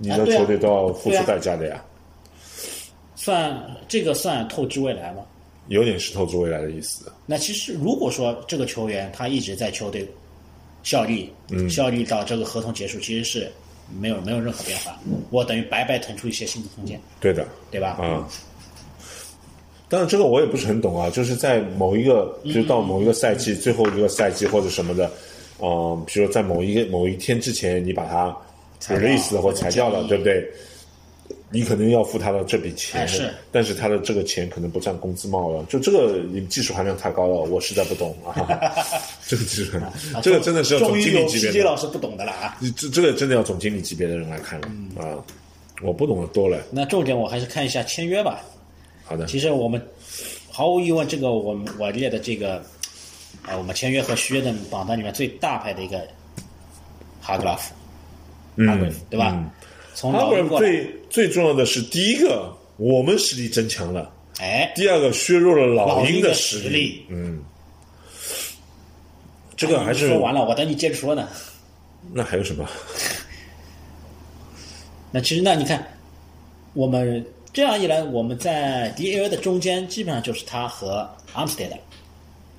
[0.00, 1.82] 你的球队都要付出代价的呀，
[3.16, 5.22] 算这个算透支未来吗？
[5.68, 7.10] 有点是透支未来的意思。
[7.24, 10.06] 那其实如果说这个球员他一直在球队
[10.82, 13.50] 效力，嗯效力到这个合同结束，其实是
[14.00, 14.98] 没有没有任何变化，
[15.30, 17.90] 我等于白白腾出一些薪资空间，对的，对吧？
[18.00, 18.28] 啊。
[19.86, 25.08] 但是，这个我也不是很懂啊，就是在某一个，嗯就是到某一个赛季、最后一个赛季或者什么的，
[25.60, 28.34] 嗯、比如说在某一个某一天之前，你把它
[28.88, 30.50] release 或者裁掉了，对不对？
[31.54, 38.34] 你可能要付他的这笔钱，哎是但是他的这个钱可能不占工资帽了，就这个你技术含量太高了，我实在不懂啊。
[39.26, 42.58] 这个技术含量，这个真的是要总经理级别的老师不懂的了啊。
[42.76, 45.16] 这这个真的要总经理级别的人来看了、啊，
[45.82, 46.58] 我不懂的多了。
[46.70, 48.40] 那重点我还是看一下签约吧。
[49.04, 49.80] 好的，其实我们
[50.50, 52.62] 毫无疑问，这个我们我列的这个，
[53.46, 56.04] 呃，我们签约和续约的榜单里面最大牌的一个
[57.20, 57.72] 哈格拉夫，
[58.66, 59.30] 哈格拉夫对吧？
[59.34, 59.50] 嗯
[59.94, 67.06] 从哈格尔老鹰过来，最最重要的是，第一个我们实力增强了，哎，第二个削弱了老鹰的实实力。
[67.08, 67.42] 嗯，
[69.56, 71.28] 这个还是说完了，我等你接着说呢。
[72.12, 72.68] 那还有什么？
[75.10, 75.86] 那其实那你看，
[76.72, 81.76] 我们这样一来，我们在 DAA 的中间基本上就是他和 Armstead 了，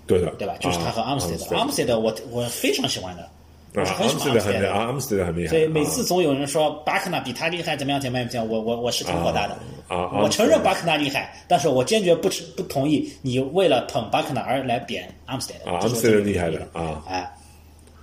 [0.07, 0.55] 对的，对吧？
[0.61, 1.37] 就是他和啊 Armstead。
[1.49, 3.29] Armstead Armstead 我我非常喜欢的，
[3.75, 5.25] 我是啊很喜欢的。
[5.25, 5.49] 很厉害。
[5.49, 9.53] 所以每次啊总有人说巴克纳比他厉害，怎么样怎么样怎么样，我我我是挺火大的。
[9.87, 15.63] 啊啊我承认巴克纳厉害，但是我坚决不持不同意你为了捧巴克纳而来贬 Armstead。
[15.65, 17.31] 啊这是我，Armstead 坚决不厉害的啊哎，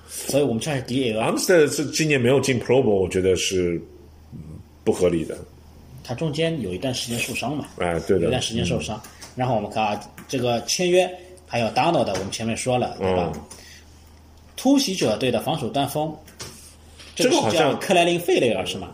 [0.08, 3.80] 所以我们这是 DAA，Armstead 是今年没有进 Pro Bowl，我觉得是
[4.32, 4.38] 嗯
[4.84, 5.36] 不合理的。
[6.04, 7.66] 他中间有一段时间受伤嘛。
[7.78, 9.00] 哎，对的有一段，时间受伤。
[9.34, 11.08] 然后我们看啊，这个签约
[11.46, 13.32] 还有 Donald 的，我们前面说了，对吧？
[14.62, 16.14] 嗯突袭者队的防守端锋，
[17.16, 18.90] 这个好像克莱林费雷尔是吗？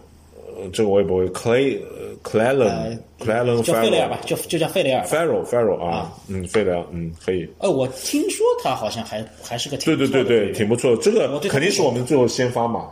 [0.56, 1.28] 呃这个我也不会。
[1.28, 5.04] ，Clay，Claylon，Claylon 叫费雷尔吧就就叫费雷尔。
[5.04, 7.46] Farrell Farrell 啊，嗯，费雷尔，嗯，可以。
[7.58, 10.96] 呃，我听说他好像还还是个挺对对对对，挺不错。
[10.96, 12.88] 这个肯定是我们最后先发嘛，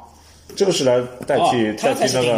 [0.55, 2.37] 这个是来代替代替那个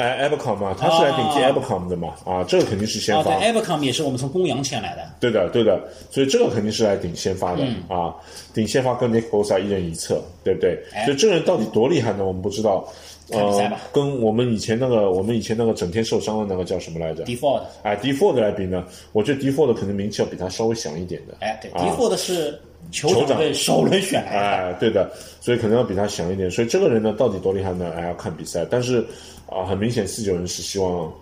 [0.00, 3.52] 哎 Abercrombie 嘛，他是来顶替哦 Abercrombie 的嘛，啊，这个肯定是先哦，发对。
[3.52, 5.02] ，Abercom 也是我们从公羊签来的。
[5.18, 8.14] 对的，对的，所以这个肯定是来顶先发的、嗯啊，
[8.52, 10.78] 顶先发跟 Nick Bosa 一人一侧，对不对？
[10.92, 12.24] 哎所以这个人到底多厉害呢？
[12.24, 12.86] 我们不知道。
[13.32, 21.34] 呃跟我们以前那个，我们以前那个整天受伤的那个叫什么来着？Default，哎，Default 来比呢，我觉得 Default 可能名气要比他稍微响一点的。
[21.40, 22.56] 哎，对啊，Default 是
[22.92, 24.38] 酋酋长首轮选来的。
[24.38, 25.10] 哎，对的，
[25.40, 26.50] 所以可能要比他强一点。
[26.50, 27.92] 所以这个人呢，到底多厉害呢？
[27.96, 28.66] 哎，要看比赛。
[28.70, 29.04] 但是
[29.48, 31.12] 啊、很明显四九人是希望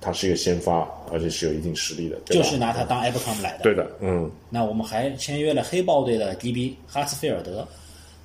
[0.00, 3.64] 他是一个先发，而且是有一定实力的，就是拿他当 Abercom 来的。
[3.64, 4.30] 对的，嗯。
[4.50, 7.66] 那我们还签约了黑豹队的 DB 哈斯菲尔德，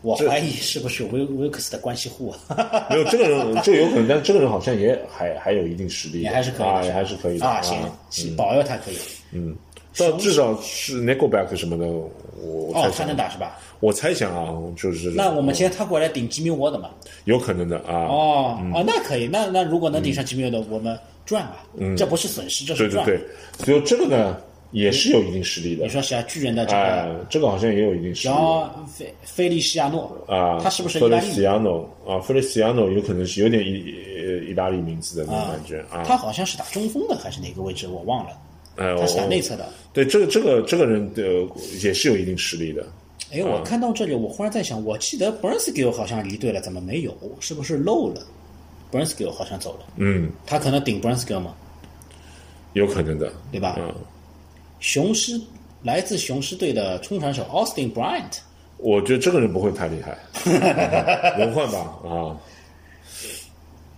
[0.01, 2.85] 我怀疑是不是威威克斯的关系户啊？
[2.91, 7.61] 没有这个人，这个有可能，但这个人好像也还还有一定实力，也还是可以的，啊，也还是可以的啊。
[7.61, 7.77] 行，
[8.11, 8.97] 行保佑他可以。
[9.97, 13.57] 到至少是 Nickelback 什么的，我哦他，能打是吧？
[13.79, 16.89] 我猜想啊，就是那我们签他过来顶吉米沃的嘛？
[17.25, 18.05] 有可能的啊。
[18.05, 19.27] 哦哦，那可以。
[19.27, 21.65] 那那如果能顶上吉米沃的，我们赚吧。
[21.97, 23.05] 这不是损失，这是赚。
[23.05, 23.25] 对对
[23.57, 24.37] 对，所以这个呢
[24.71, 25.89] 也是有一定实力的你。
[25.89, 26.21] 说谁啊？
[26.27, 30.59] 巨人的这哎个，这个好像也有一定实力然后菲菲利西亚诺啊。
[30.61, 32.19] 他是不是菲利意大利西亚诺啊？
[32.19, 36.03] 菲利西亚诺有可能是有点意呃意大利名字的那种感觉啊。
[36.05, 37.87] 他好像是打中锋的还是哪个位置？
[37.87, 38.31] 我忘了。
[38.79, 39.67] 哎，他是打内侧的。
[39.93, 41.21] 对这个这个这个人的
[41.83, 42.85] 也是有一定实力的。
[43.31, 47.13] 哎，我看到这里，我忽然在想，我记得 Burnskill 好像离队了，怎么没有？
[47.39, 48.21] 是不是漏了
[48.91, 51.53] ？Burnskill 好像走了，嗯，他可能顶 Burnskill 嘛，
[52.73, 53.75] 有可能的，对吧？
[53.79, 53.93] 嗯。
[54.79, 55.39] 雄狮
[55.83, 58.37] 来自雄狮队的冲传手 Austin Bryant，
[58.77, 60.17] 我觉得这个人不会太厉害，
[61.37, 62.37] 轮换吧啊！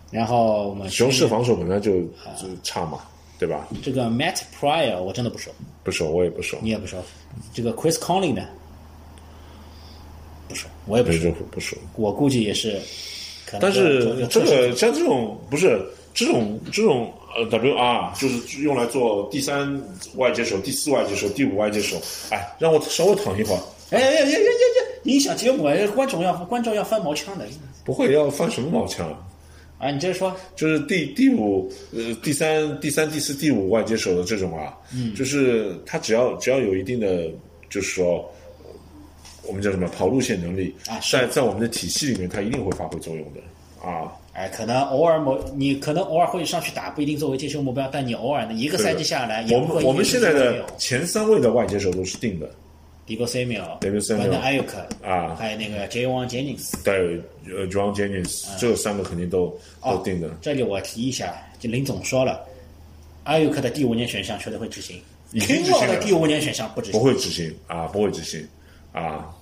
[0.09, 2.01] 然后我们雄狮防守本来就
[2.35, 2.99] 就差嘛，
[3.41, 3.67] 对吧？
[3.81, 5.49] 这个 Matt Pryor 我真的不熟，
[5.83, 6.95] 不熟，我也不熟，你也不熟。
[7.51, 8.43] 这个 Chris Conley 呢？
[10.47, 11.37] 不熟，我也不对，熟就。
[11.49, 11.75] 不熟。
[11.95, 12.79] 我估计也是，
[13.43, 15.83] 可能但是这个像这种不是
[16.13, 19.81] 这种这种呃 WR 就是用来做第三
[20.17, 25.01] 外接手、第四外接手、第五外接手，哎，让我稍微躺一会儿，哎呀呀呀呀呀呀！
[25.05, 27.47] 影响节目，哎观众要观众要翻毛腔的
[27.83, 29.17] 不会要翻什么毛腔啊？
[29.81, 29.91] 啊！
[29.91, 37.25] 你接着说，就是第第五呃第三第三第四第五外接手的这种啊，嗯，就是他只要只要有一定的
[37.69, 38.17] 就是说。
[38.63, 38.69] 呃
[39.43, 43.41] 我们叫什么跑路线能力啊是在在我们的体系里面，他一定会发挥作用的
[43.83, 44.13] 啊。
[44.33, 52.49] 哎，可能偶尔某你可能偶尔会上去打，不一定作为接球目标，但你偶尔呢一个赛季下来，也我们我们现在的前三位的外接手都是定的，
[53.07, 56.05] Diego Samuel、Diego Samuel Brandon Ayuk 啊还有那个 J.
[56.07, 56.71] One Jennings。
[56.83, 60.27] 对，呃，John Jennings、这三个肯定都都定的。
[60.27, 62.45] 哦这里我提一下，就林总说了
[63.25, 67.05] ，Ayuk 的第五年选项球队会执行已经执行 Kinlaw 了的第五年选项不执行不。
[67.05, 68.47] 会执行啊，不会执行
[68.93, 69.33] 啊。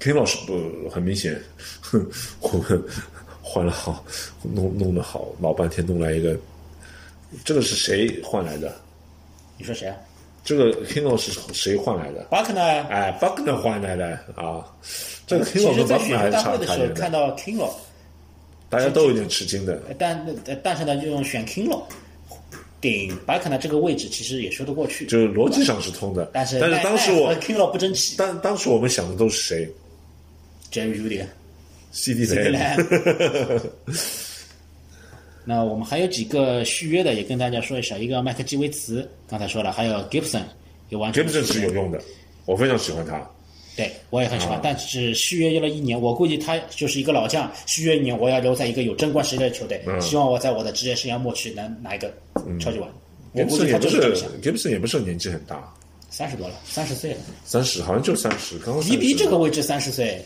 [0.00, 1.40] King 老师不很明显，
[1.80, 2.06] 哼，
[2.40, 2.82] 我们
[3.40, 4.04] 换了好，
[4.42, 6.36] 弄弄得好老半天，弄来一个，
[7.44, 8.74] 这个是谁换来的？
[9.56, 9.96] 你说谁啊？
[10.46, 10.72] 这个
[11.16, 12.24] 师是谁换来的？
[12.30, 12.62] 巴克呢？
[12.88, 13.10] 哎
[13.42, 14.64] n e r 换来的啊。
[15.26, 17.70] 这个其 King 老跟实，在 b u c 选 k n e r 还是秀大会的差的，时候看到 Kinlaw，
[18.70, 19.82] 大家都有点吃惊的。
[19.98, 20.26] 但
[20.62, 21.82] 但是呢，就用选 Kinlaw
[22.80, 25.06] 顶巴克呢这个位置，其实也说得过去。
[25.06, 29.68] 就是逻辑上是通的，但是但是当时我 Kinlaw 不争气但当时我们想的都是谁
[30.72, 31.24] ，Jerry Judy。
[31.92, 32.58] ？CD 对雷，
[35.48, 37.96] 那我们还有几个续约的，也跟大家说一下。
[37.96, 40.42] 一个麦克基维茨，刚才说了，还有 Gibson
[40.88, 42.00] 也完成了 Gibson 是有用的，
[42.46, 43.24] 我非常喜欢他。
[43.76, 44.60] 对我也很喜欢，啊。
[44.62, 50.00] 但是续约了一年，我估计他就是一个老将，续约一年，我要留在一个有争冠实力的球队，嗯。
[50.00, 52.12] 希望我在我的职业生涯末期能拿一个
[52.58, 52.88] 超级碗。
[53.32, 55.72] 我估计他也不就是这么想，Gibson 也不是年纪很大，
[56.10, 60.24] 三十多了，三十岁了，三十好像就三十，刚刚迪比这个位置三十岁，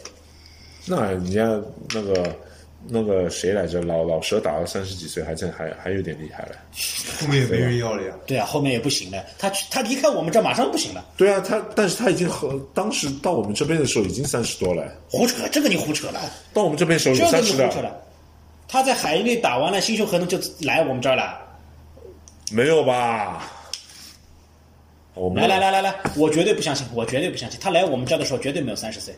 [0.87, 1.61] 那人家
[1.93, 2.35] 那个
[2.89, 6.57] 那个谁来着，老老蛇打到三十几岁，还真还还有点厉害了。
[7.21, 8.15] 后面也没人要了呀。
[8.27, 16.21] 对啊，后面也不行了，他去他离开我们这儿马上不行了，对啊，他但是他已经和当时到我们这边的时候已经三十多了，胡扯，这个你胡扯了，
[16.55, 18.03] 到我们这边的时候这个有三十的，你胡扯了。
[18.67, 21.39] 他在海内打完了新秀合同就来我们这儿了，
[22.51, 23.53] 没有吧？
[25.15, 29.15] 我们来来来来来，我绝对不相信，我绝对不相信，他来我们这儿的时候绝对没有三十岁。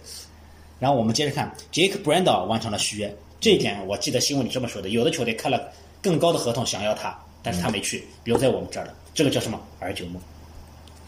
[0.81, 5.69] 然后我们接着看，Jake Brandel 完成了续约，这一点我记得新闻里这么说的，有的球队开了
[6.01, 7.13] 更高的合同想要他，
[7.43, 10.23] 但是他没去，留在我们这儿了，这个叫什么儿久梦，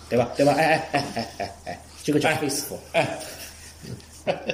[0.09, 0.29] 对吧？
[0.37, 0.53] 对吧？
[0.55, 2.77] 哎哎哎哎哎哎，这个叫 faithful。
[2.93, 3.09] 哎，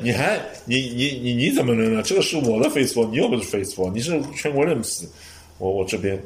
[0.03, 2.03] 你还你你你你怎么能呢？
[2.03, 5.09] 这个是我的 Facebook，你又不是 Facebook，你是全国认识，
[5.57, 6.23] 我我这边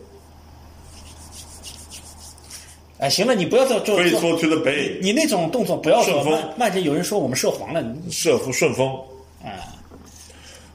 [2.98, 9.13] 哎，行了，你不要做做 Facebook to the Bay，你那种动作不要做，顺丰慢慢着有人说我们涉黄了，你社福顺丰啊。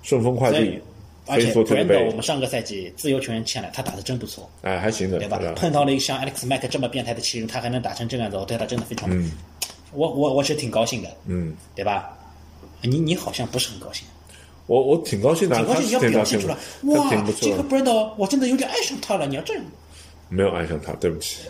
[0.10, 0.82] 顺丰快递，
[1.28, 4.50] 而且 Facebook to the Brandel 我们上个赛季自由球员签了，他打的真不错。
[4.64, 5.38] 哎，还行的，对吧？
[5.38, 5.54] 吧？
[5.56, 9.32] 碰到了一个像 Alex Mack 这么变态的奇人，他还能打成这个样子，我对他真的非常，嗯。
[9.92, 12.18] 我我我是挺高兴的，嗯，对吧？
[12.82, 14.08] 你你好像不是很高兴，
[14.66, 16.56] 我我挺高兴的，挺高兴，你要表现出来。
[16.84, 19.64] 哇，这个错的，Brandel 我真的有点爱上他了，你要这样，
[20.28, 21.42] 没有爱上他，对不起，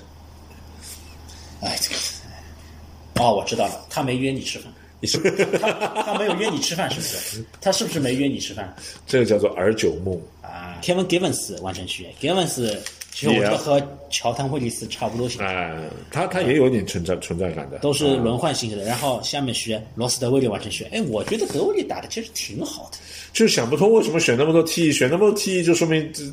[1.62, 5.18] 哎，这个，哦，我知道了，他没约你吃饭，你是
[5.60, 5.72] 他
[6.04, 7.46] 他没有约你吃饭，是不是？
[7.62, 8.76] 他是不是没约你吃饭
[9.08, 12.78] 这个叫做儿久梦，啊？Kevin Givens 完成续约，Givens
[13.12, 15.42] 其实我觉得和乔丹威利斯差不多型。
[15.42, 15.76] 哎，
[16.12, 22.98] 他他也有点存在存在感的，都是轮换性质的，然后下面学罗斯德威利完成学，哎，我觉得德威利打的其实挺好的，
[23.34, 26.24] 就是想不通为什么选那么多 T，选那么多 T 就说明这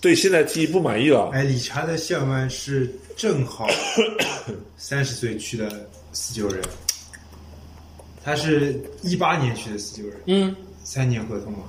[0.00, 1.30] 对现在 T 不满意了。
[1.32, 3.68] 哎，理查德谢尔曼是正好
[4.76, 6.62] 三十岁去的四九人，
[8.22, 10.54] 他是一八年去的四九人，嗯，
[10.84, 11.60] 三年合同嘛。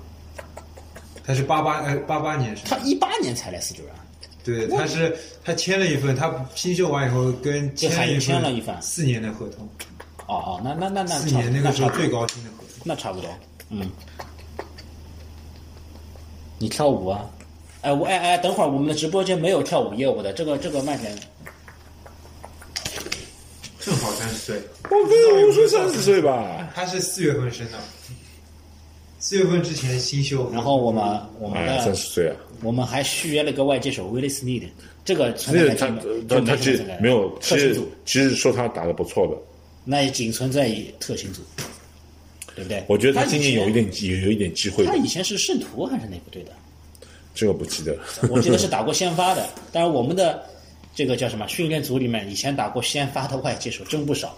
[1.23, 3.93] 他是八八呃八八年是吧他一八年才来四九人，
[4.43, 9.67] 对，他是他签了一份，他新秀完以后跟签了一份四年的合同，
[10.27, 12.81] 哦哦，那那那那四年那个时候最高薪的合同。
[12.83, 13.29] 那差不多，
[13.69, 13.89] 嗯。
[16.57, 17.29] 你跳舞啊？
[17.81, 21.15] 哎，我哎哎，等会儿我们的直播间没有跳舞业务的，这个这个慢点。
[23.81, 24.55] 正好三十岁。
[24.83, 27.79] 我跟我说三十岁吧，他是四月份生的，
[29.19, 30.49] 四月份之前新秀。
[30.53, 31.03] 然后我们
[31.39, 34.67] 我们哎，三的十岁啊，我们还续约了个外接手威利斯尼的，
[35.03, 39.35] 这个存在那个他感就就他他其实没有，其实其实说他打的不错的，
[39.83, 41.41] 那也仅存在于特勤组，
[42.55, 42.83] 对不对？
[42.87, 46.51] 我觉得他今年有一点有有一点机会他，以前是圣徒还是哪个队的？
[47.33, 48.03] 这个不记得了。
[48.29, 49.47] 我记得是打过先发的。
[49.71, 50.43] 但是，我们的
[50.93, 54.37] 这个叫什么训练组里面，以前打过先发的外接手真不少。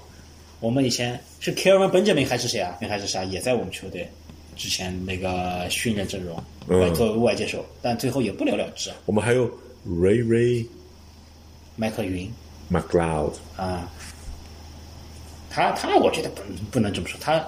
[0.59, 2.77] 我们以前是 Kevin Benjamin 还是谁啊？
[2.81, 3.23] 还是啥？
[3.25, 4.07] 也在我们球队
[4.55, 8.95] 之前那个训练阵容，嗯外作为外接手，但最后也不了了之啊。
[9.05, 9.45] 我们还有
[9.85, 10.65] Ray Ray
[11.75, 12.31] 麦克云
[12.71, 13.91] McLeod，啊，
[15.49, 16.41] 他他我觉得不
[16.71, 17.45] 不能这么说，他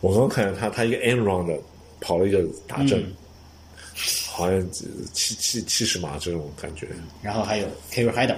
[0.00, 1.56] 我刚刚看见他，他一个 end round 的
[2.00, 3.14] 跑了一个大阵，嗯
[4.36, 4.70] 好像
[5.12, 6.88] 七七七十码这种感觉。
[7.22, 8.36] 然后还有 Kerry Hyder。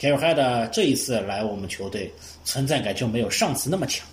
[0.00, 2.12] Kerry Hyder 这一次来我们球队，
[2.44, 4.06] 存在感就没有上次那么强。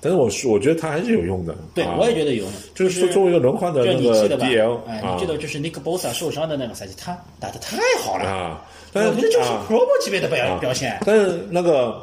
[0.00, 1.56] 但是我是我觉得他还是有用的。
[1.74, 2.52] 对，啊我也觉得有用。
[2.74, 10.98] 就是作为一个轮换的就那个你记得吧？DL 哎，啊你记得就是 Nick Bosa 受伤的那个赛季，他打的太好了，啊，但是我觉得就是啊 Pro 级别的表现。
[11.04, 12.00] 但是那个，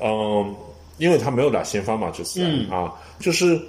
[0.00, 0.54] 嗯，
[0.98, 3.60] 因为他没有打先发嘛，这次、嗯啊，就是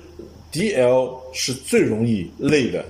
[0.54, 2.86] DL 是最容易累的，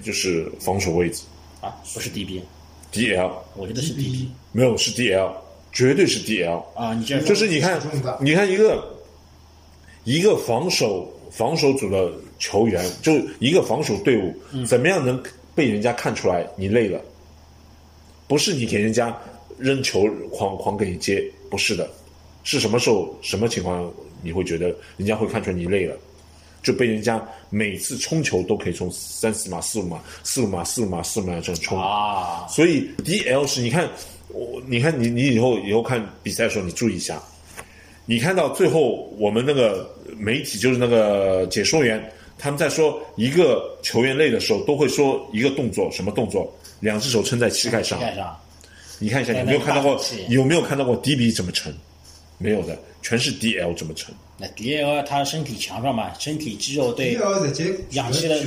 [0.00, 1.22] 就是防守位置。
[1.60, 5.30] 啊，不是 DB，DL 我觉得是 DB 没有是 DL，
[5.72, 6.94] 绝对是 DL 啊。
[6.94, 7.78] 你这样就是你看
[8.20, 8.96] 你看一个
[10.04, 14.64] 一个防守防守组的球员，就一个防守队伍，嗯。
[14.64, 15.22] 怎么样能
[15.54, 16.98] 被人家看出来你累了？
[18.26, 19.14] 不是你给人家
[19.58, 21.90] 扔球狂狂给你接，不是的，
[22.42, 23.92] 是什么时候什么情况
[24.22, 25.94] 你会觉得人家会看出来你累了？
[26.62, 33.88] 就被人家每次冲球都可以冲三四码、四五码、四五码、四五码、四五码这样冲啊，所以 DL 是，你看
[34.28, 37.20] 我，你看你你以后以后看比赛的时候，你注意一下，
[38.06, 42.02] 你看到最后我们那个媒体就是那个解说员
[42.38, 46.52] 他们在说一个球员累的时候，都会说一个动作，什么动作？
[46.80, 48.04] 两只手撑在膝盖上膝。
[48.04, 48.36] 盖上，
[48.98, 50.00] 你看一下，对有没有看到过？
[50.28, 51.72] 有没有看到过 DB 怎么撑？
[52.38, 54.14] 没有的，全是 DL 怎么撑。
[54.36, 57.12] 那 DL 他身体强壮嘛，身体肌肉对
[57.90, 58.40] 氧气的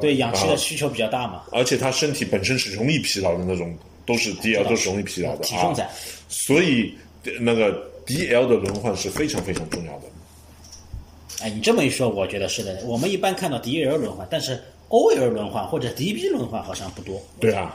[0.00, 3.74] 对氧气的需求比较大嘛，而且他身体本身是容易疲劳的那种，
[4.04, 5.88] 都是 DL 都是容易疲劳的啊体重在。
[6.28, 7.72] 所以呃那个
[8.04, 10.06] DL 的轮换是非常非常重要的。
[11.40, 12.78] 哎，你这么一说，我觉得是的。
[12.84, 17.20] 我们一般看到 DL 轮换，但是 OL 轮换或者 DB 轮换好像不多。
[17.40, 17.74] 对啊，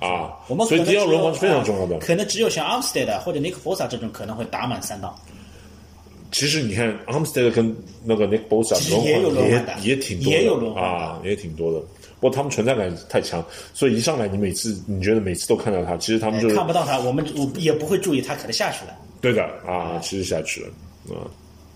[0.00, 1.98] 啊，我们所以可能只 DL 轮换是非常重要的啊。
[2.00, 5.14] 可能只有像 Armstead 或者 Nick Bosa 这种可能会打满三档。
[6.32, 7.74] 其实你看 Armstead 跟
[8.04, 11.80] 那个 Nick Bosa 轮换的也也挺多的，也有轮换啊，也挺多的。
[12.18, 18.96] 不过他们存在感太强，所以一上来你每次你觉得每次都看到他，其实他们就看不到他，我们我也不会注意他可能下去了。
[19.20, 20.68] 对的啊，其实下去了
[21.14, 21.28] 啊。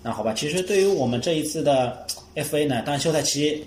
[0.02, 3.64] 那好吧，其实对于我们这一次的 FA 呢，当然休赛期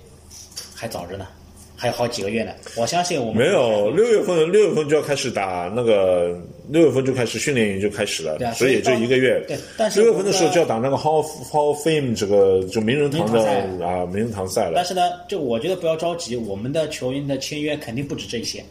[0.74, 1.28] 还早着呢，
[1.76, 2.54] 还有好几个月呢。
[2.78, 9.44] 我相信我们没有，六月份六月份就要开始打那个，六月份就开始训练营就开始了，对啊所以也就一个月。
[9.48, 13.42] 对但是六月份的时候就要打那个 Hall Hall Fame 这个就名人堂的
[13.86, 14.86] 啊名人堂赛了但。
[14.86, 18.64] 是呢，就我觉得不要着急，我们的球员的签约肯定不止这些，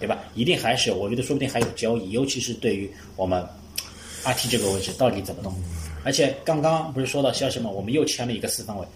[0.00, 0.18] 对吧？
[0.34, 3.44] 一定还是我觉得说不定还有交易，尤其是对于我们
[4.24, 5.54] RT 这个位置到底怎么弄。
[6.04, 7.70] 而且刚刚不是说到消息吗？
[7.70, 8.86] 我们又签了一个四分卫，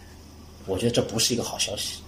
[0.67, 2.03] 我觉得这不是一个好消息，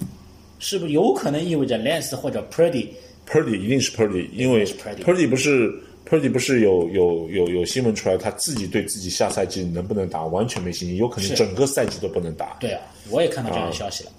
[0.60, 2.86] 是不是有可能意味着 Lance 或者 Purdy
[3.28, 5.72] Purdy 一定是 Purdy，因为 Purdy 不是
[6.08, 12.56] Purdy 不是有有有有新闻出来，他自己对自己下赛季能不能打完全没信心，有可能整个赛季都不能打。
[12.60, 14.12] 对啊，我也看到这样的消息了，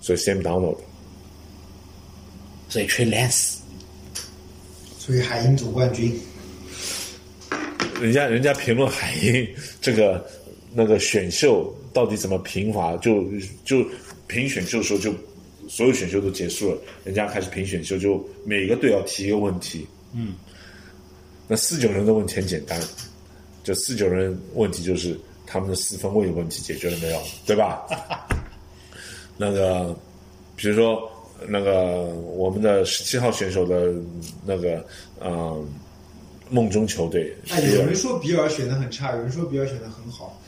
[0.00, 0.76] 所以 Sam Donald
[2.68, 3.56] 所以吹 Lance
[4.98, 6.18] 所以海鹰总冠军，
[8.00, 9.48] 人家人家评论海鹰
[9.80, 10.24] 这个
[10.74, 13.24] 那个选秀到底怎么评法，就
[13.64, 13.84] 就
[14.26, 15.14] 评选秀的时候就
[15.68, 19.86] 所有选秀都结束了，人家开始评选秀，就每个队要提一个问题。
[20.12, 20.34] 嗯，
[21.48, 22.80] 那四九人的问题很简单，
[23.62, 27.82] 就四九人问题就是他们的四分位的问题解决了没有，对吧？
[29.36, 29.94] 那个
[30.54, 31.10] 比如说
[31.46, 32.04] 那个
[32.34, 33.92] 我们的十七号选手的
[34.44, 34.84] 那个
[35.20, 35.68] 嗯。
[36.48, 40.40] 梦中球队，哎，有人说比尔选的很差，有人说比尔选的很好。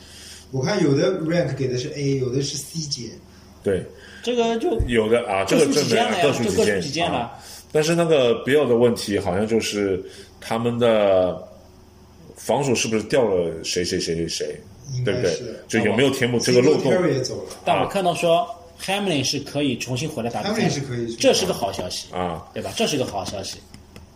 [0.49, 3.09] 我看有的 rank 给的是 A，有的是 C 减。
[3.61, 3.85] 对，
[4.23, 7.39] 这个就有的啊，这个各抒证明己见了呀各抒己见就各抒己见了啊。
[7.71, 10.03] 但是那个比尔的问题好像就是
[10.41, 11.41] 他们的
[12.35, 14.59] 防守是不是掉了谁谁谁谁谁，
[15.05, 15.39] 对不对？
[15.67, 16.91] 就有没有填补这个漏洞
[17.63, 18.47] 但我看到说
[18.81, 22.71] Hamlin 是可以重新回来打比赛 Hamlin 是可以这是个好消息啊，对吧？
[22.75, 23.57] 这是个好消息。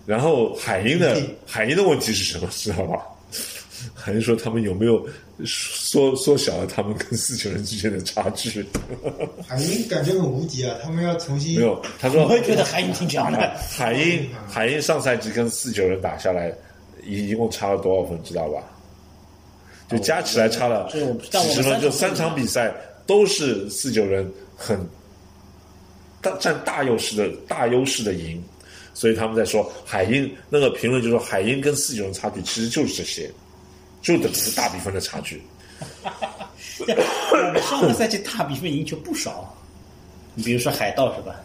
[0.06, 2.48] 然后海鹰的嗯海鹰的问题是什么？
[2.52, 3.00] 知道吧？
[3.94, 5.06] 海鹰说他们有没有
[5.46, 8.66] 缩缩小了他们跟四九人之间的差距？
[9.48, 13.40] 海鹰感觉很无敌啊，他们要重新没有，他说我也觉得海鹰挺强的。
[13.76, 16.54] 海鹰海鹰上赛季跟四九人打下来，
[17.06, 18.22] 一一共差了多少分？
[18.24, 18.64] 知道吧？
[19.90, 22.74] 就加起来差了几十分，就三三场场比赛
[23.06, 24.80] 都是四九人很
[26.22, 28.42] 大占大优势的大优势的赢，
[28.94, 33.30] 所以他们在说海鹰那个评论就说海鹰跟四九人差距其实就是这些，
[34.04, 35.42] 就等于大比分的差距。
[36.06, 39.52] 我们上个赛季大比分赢球不少，
[40.36, 41.36] 你比如说海盗是吧？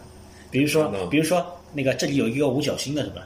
[0.51, 3.21] 比如说嗯，比如说那个这里有一个五角星的是吧？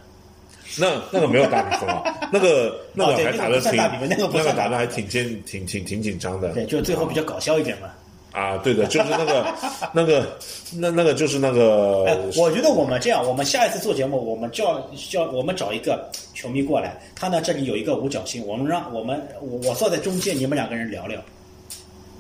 [0.78, 2.04] 那那个没有大比分啊，
[2.34, 6.52] 那个那个还打的挺大比分那个不那个打的还挺紧挺挺挺紧张的。
[6.54, 7.90] 对，就是最后比较搞笑一点嘛。
[8.34, 9.56] 啊，对的，就是那个
[9.94, 10.38] 那个
[10.76, 21.22] 那那个就是那个哎，我觉得我们这样，我们下一次做节目，我们叫叫我们找一个球迷过来，他呢这里有一个五角星，我们让我们我我坐在中间，你们两个人聊聊，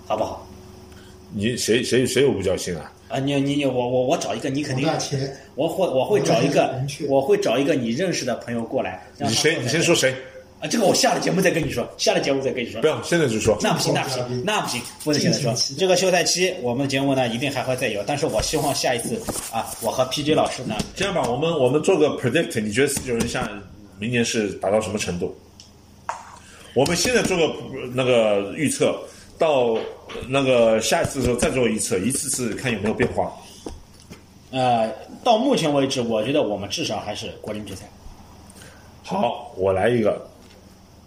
[0.06, 0.48] 好不好？
[1.36, 2.94] 你谁谁谁有五角星啊？
[3.10, 4.88] 啊，你你你我我我找一个，你肯定
[5.56, 9.04] 我会我会找一个我会找一个你认识的朋友过来。
[9.18, 9.58] 你谁？
[9.60, 10.14] 你先说谁？
[10.64, 12.88] 啊，这个我下了节目再跟你说，下了节目再跟你说不。
[12.88, 13.58] 要，现在就说。
[13.62, 23.46] 那不行，那不行，那不行，不能现在说这个休赛期我们节目呢一定还会再有，但是我希望下一次啊，我和 PJ 老师呢，这样吧，我们我们做个 predict，你觉得四九人下
[24.00, 25.36] 明年是达到什么程度？
[26.74, 28.98] 我们现在做个呃那个预测，
[29.38, 29.78] 到
[30.30, 33.30] 那个下一次的时候再做预测，一次次看有没有变化。
[34.52, 34.90] 呃，
[35.26, 37.84] 到目前为止，我觉得我们至少还是国联决赛。
[39.04, 40.26] 好，我来一个，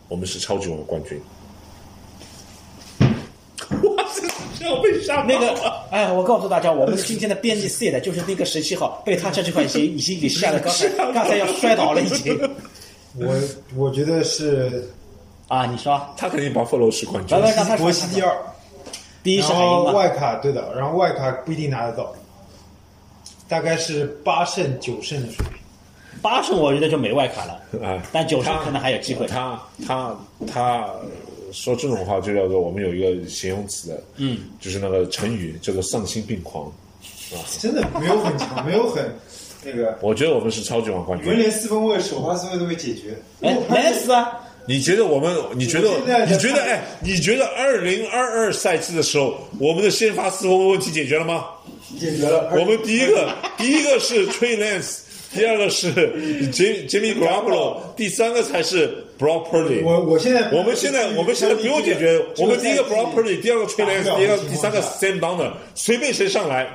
[0.09, 1.21] 我们是超级碗冠军。
[3.83, 4.23] 哇塞，
[4.59, 5.55] 这要被吓那个，
[5.91, 12.39] 哎，我告诉大家，我们今天的编辑 C 的就是那个十七号，被他这句话已经已经给吓得刚才 刚才要摔倒了，已经。
[13.19, 13.35] 我
[13.75, 14.89] 我觉得是
[15.49, 17.49] 啊，你说，他肯定把 follow 是冠军来。
[17.49, 18.37] 来让他说国西第二，
[19.23, 22.15] 第一是然海外卡对的，然后外卡不一定拿得到，
[23.49, 25.57] 大概是八胜九胜的水平。
[26.23, 27.53] 八胜我觉得就没外卡了，
[27.83, 29.27] 啊，但九胜可能还有机会。
[29.27, 30.17] 他他
[30.53, 30.89] 他
[31.53, 36.71] 说这种话就叫做我们有一个形容词的，嗯，就是那个成语叫做丧心病狂。
[37.61, 39.05] 真的没有很强，没有很
[39.65, 41.37] 那个，我觉得我们是超级碗冠军。
[41.37, 43.19] 连四分卫、首发四分都没解决。
[43.41, 44.31] 哎，莱斯啊，
[44.69, 45.37] 你觉得我们？
[45.55, 45.89] 你觉得
[46.25, 46.59] 你觉得？
[46.59, 51.47] 看哎，你觉得二零二二赛季的时候，我们的先发四分问题解决了吗？
[51.99, 52.49] 解决了。
[52.53, 54.99] 我们第一个，第一个是 Trey Lance，
[55.37, 55.93] 第二个是
[56.51, 59.85] Jimmy Jimmy Garoppolo，第三个才是 Brock Purdy。
[59.85, 66.67] 我我现在我们现在我们现在不用解决，我们第一个 Brock Purdy，第二个了第三个下 Sam Donner，随便谁上来，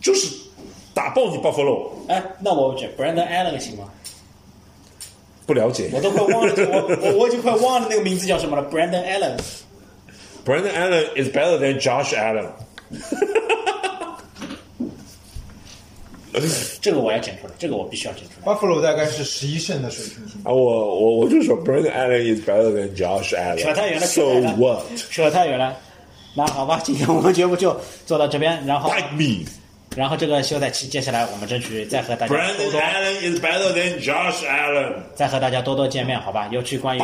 [0.00, 0.34] 就是
[0.94, 1.90] 打爆你 Buffalo。
[2.08, 3.84] 哎，那我觉 Brandon Allen 行吗？
[5.44, 8.62] 不了解我都快忘了，我我我已经快忘了那个名字叫什么了。
[8.70, 12.46] Brandon Allen，，Brandon Allen is better than Josh Allen。
[16.80, 18.46] 这个我要剪出来，这个我必须要剪出来。
[18.52, 20.24] Buffalo 大概是十一胜的水平。
[20.44, 23.62] 啊，我我我就说 Brandon Allen is better than Josh Allen。
[23.62, 24.82] 扯太远了 So 扯太远了 what?
[25.10, 25.76] 扯太远了。
[26.34, 28.90] 那好吧，今天我们节目就做到这边，然后.
[29.94, 34.94] 然后这个休赛期，接下来我们争取再和大家多 Brandon Allen is better than Josh Allen.
[35.14, 36.48] 再和大家多多见面，好吧？
[36.50, 37.02] 尤其关于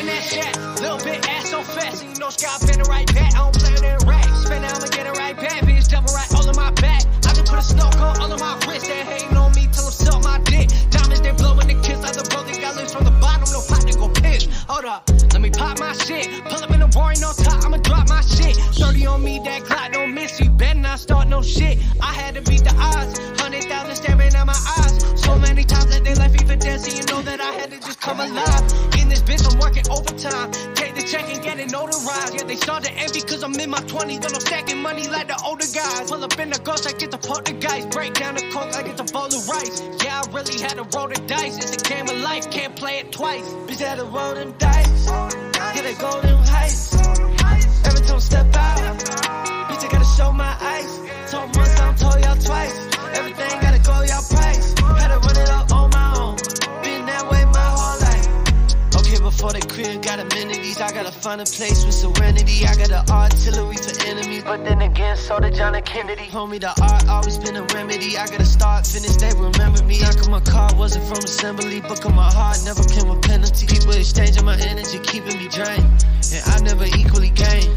[0.00, 0.56] in that shit.
[0.80, 3.34] Little bit ass so fast, and you know Scott been right back.
[3.36, 4.24] I don't play with that rack.
[4.34, 5.60] Spin I'ma get it right back.
[5.68, 7.04] Bitch, double right all in my back.
[7.28, 8.88] I just put a snow cone all on my wrist.
[8.88, 10.72] They hating on me till I'm suck my dick.
[10.90, 13.44] Diamonds, they blowing the kiss like the brother got lips from the bottom.
[13.52, 14.48] No pot, they go piss.
[14.68, 16.28] Hold up, let me pop my shit.
[16.48, 18.56] Pull up in the Rory, no top, I'ma drop my shit.
[18.56, 20.40] 30 on me, that Glock don't miss.
[20.40, 21.78] You better not start no shit.
[22.00, 23.20] I had to beat the odds.
[23.20, 24.96] 100,000 staring at my eyes.
[25.20, 27.70] So many times that they left me for dead, so you know that I had
[27.70, 28.99] to just come alive.
[29.20, 30.50] This bitch, I'm working overtime.
[30.74, 32.38] Take the check and get it notarized.
[32.38, 34.20] Yeah, they start to envy cause I'm in my 20s.
[34.20, 36.10] Then I'm stacking money like the older guys.
[36.10, 37.18] Pull up in the ghost, I get the
[37.60, 37.86] guys.
[37.86, 39.82] Break down the coke, I get to bowl of rice.
[40.04, 41.58] Yeah, I really had to roll the dice.
[41.58, 43.46] It's a game of life, can't play it twice.
[43.66, 45.06] Bitch, had to roll them dice.
[45.74, 46.94] Get a golden heights.
[47.84, 48.78] Every time I step out,
[49.68, 50.92] bitch, I gotta show my ice.
[51.30, 52.76] Told once, I told y'all twice.
[53.18, 54.59] Everything gotta go y'all price.
[59.40, 60.82] Before the crib, got amenities.
[60.82, 62.66] I gotta find a place with serenity.
[62.66, 64.44] I got the artillery for enemies.
[64.44, 65.86] But then again, so did John F.
[65.86, 66.26] Kennedy.
[66.26, 68.18] Homie, the art always been a remedy.
[68.18, 69.98] I gotta start, finish, they remember me.
[70.00, 71.80] Knock on my car wasn't from assembly.
[71.80, 73.64] Book on my heart never came with penalty.
[73.64, 75.88] People exchanging my energy, keeping me drained.
[76.36, 77.72] And I never equally gain.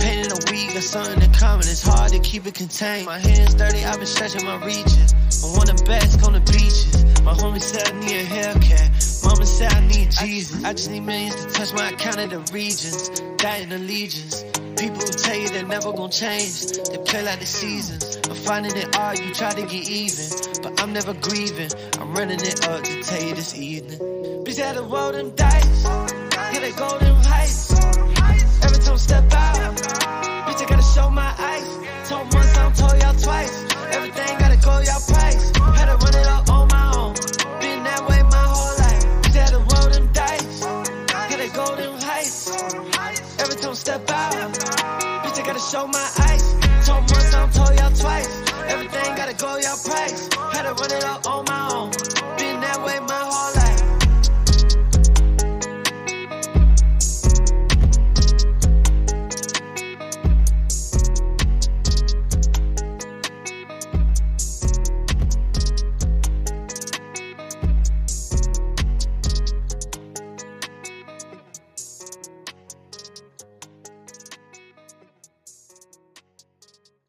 [0.00, 1.60] Pain in the week got something in common.
[1.68, 3.06] It's hard to keep it contained.
[3.06, 5.14] My hands dirty, I've been stretching my reaches.
[5.56, 7.22] One of the best on the beaches.
[7.22, 9.24] My homie said I need a Hellcat.
[9.24, 10.64] Mama said I need Jesus.
[10.64, 13.10] I just need millions to touch my account of the regions.
[13.36, 14.42] Dying allegiance.
[14.80, 16.60] People who tell you they're never gonna change.
[16.88, 18.16] They play like the seasons.
[18.28, 20.24] I'm finding it hard, you try to get even.
[20.62, 21.70] But I'm never grieving.
[22.00, 23.98] I'm running it up to tell you this evening.
[24.44, 25.82] Bitch, had to roll them dice.
[26.52, 27.99] Get a golden heights.
[28.90, 32.08] I step out, bitch, I gotta show my ice.
[32.08, 33.64] Told once, I told y'all twice.
[33.92, 35.52] Everything gotta go y'all price.
[35.78, 37.14] Had to run it up on my own.
[37.60, 39.04] Been that way my whole life.
[39.22, 40.60] Bitch, had to roll them dice.
[41.30, 42.50] Get a golden heights.
[43.38, 44.32] Every time I step out,
[45.22, 46.52] bitch, I gotta show my ice.
[46.84, 48.28] Told once, I told y'all twice.
[48.66, 50.28] Everything gotta go y'all price.
[50.52, 51.69] Had to run it up on my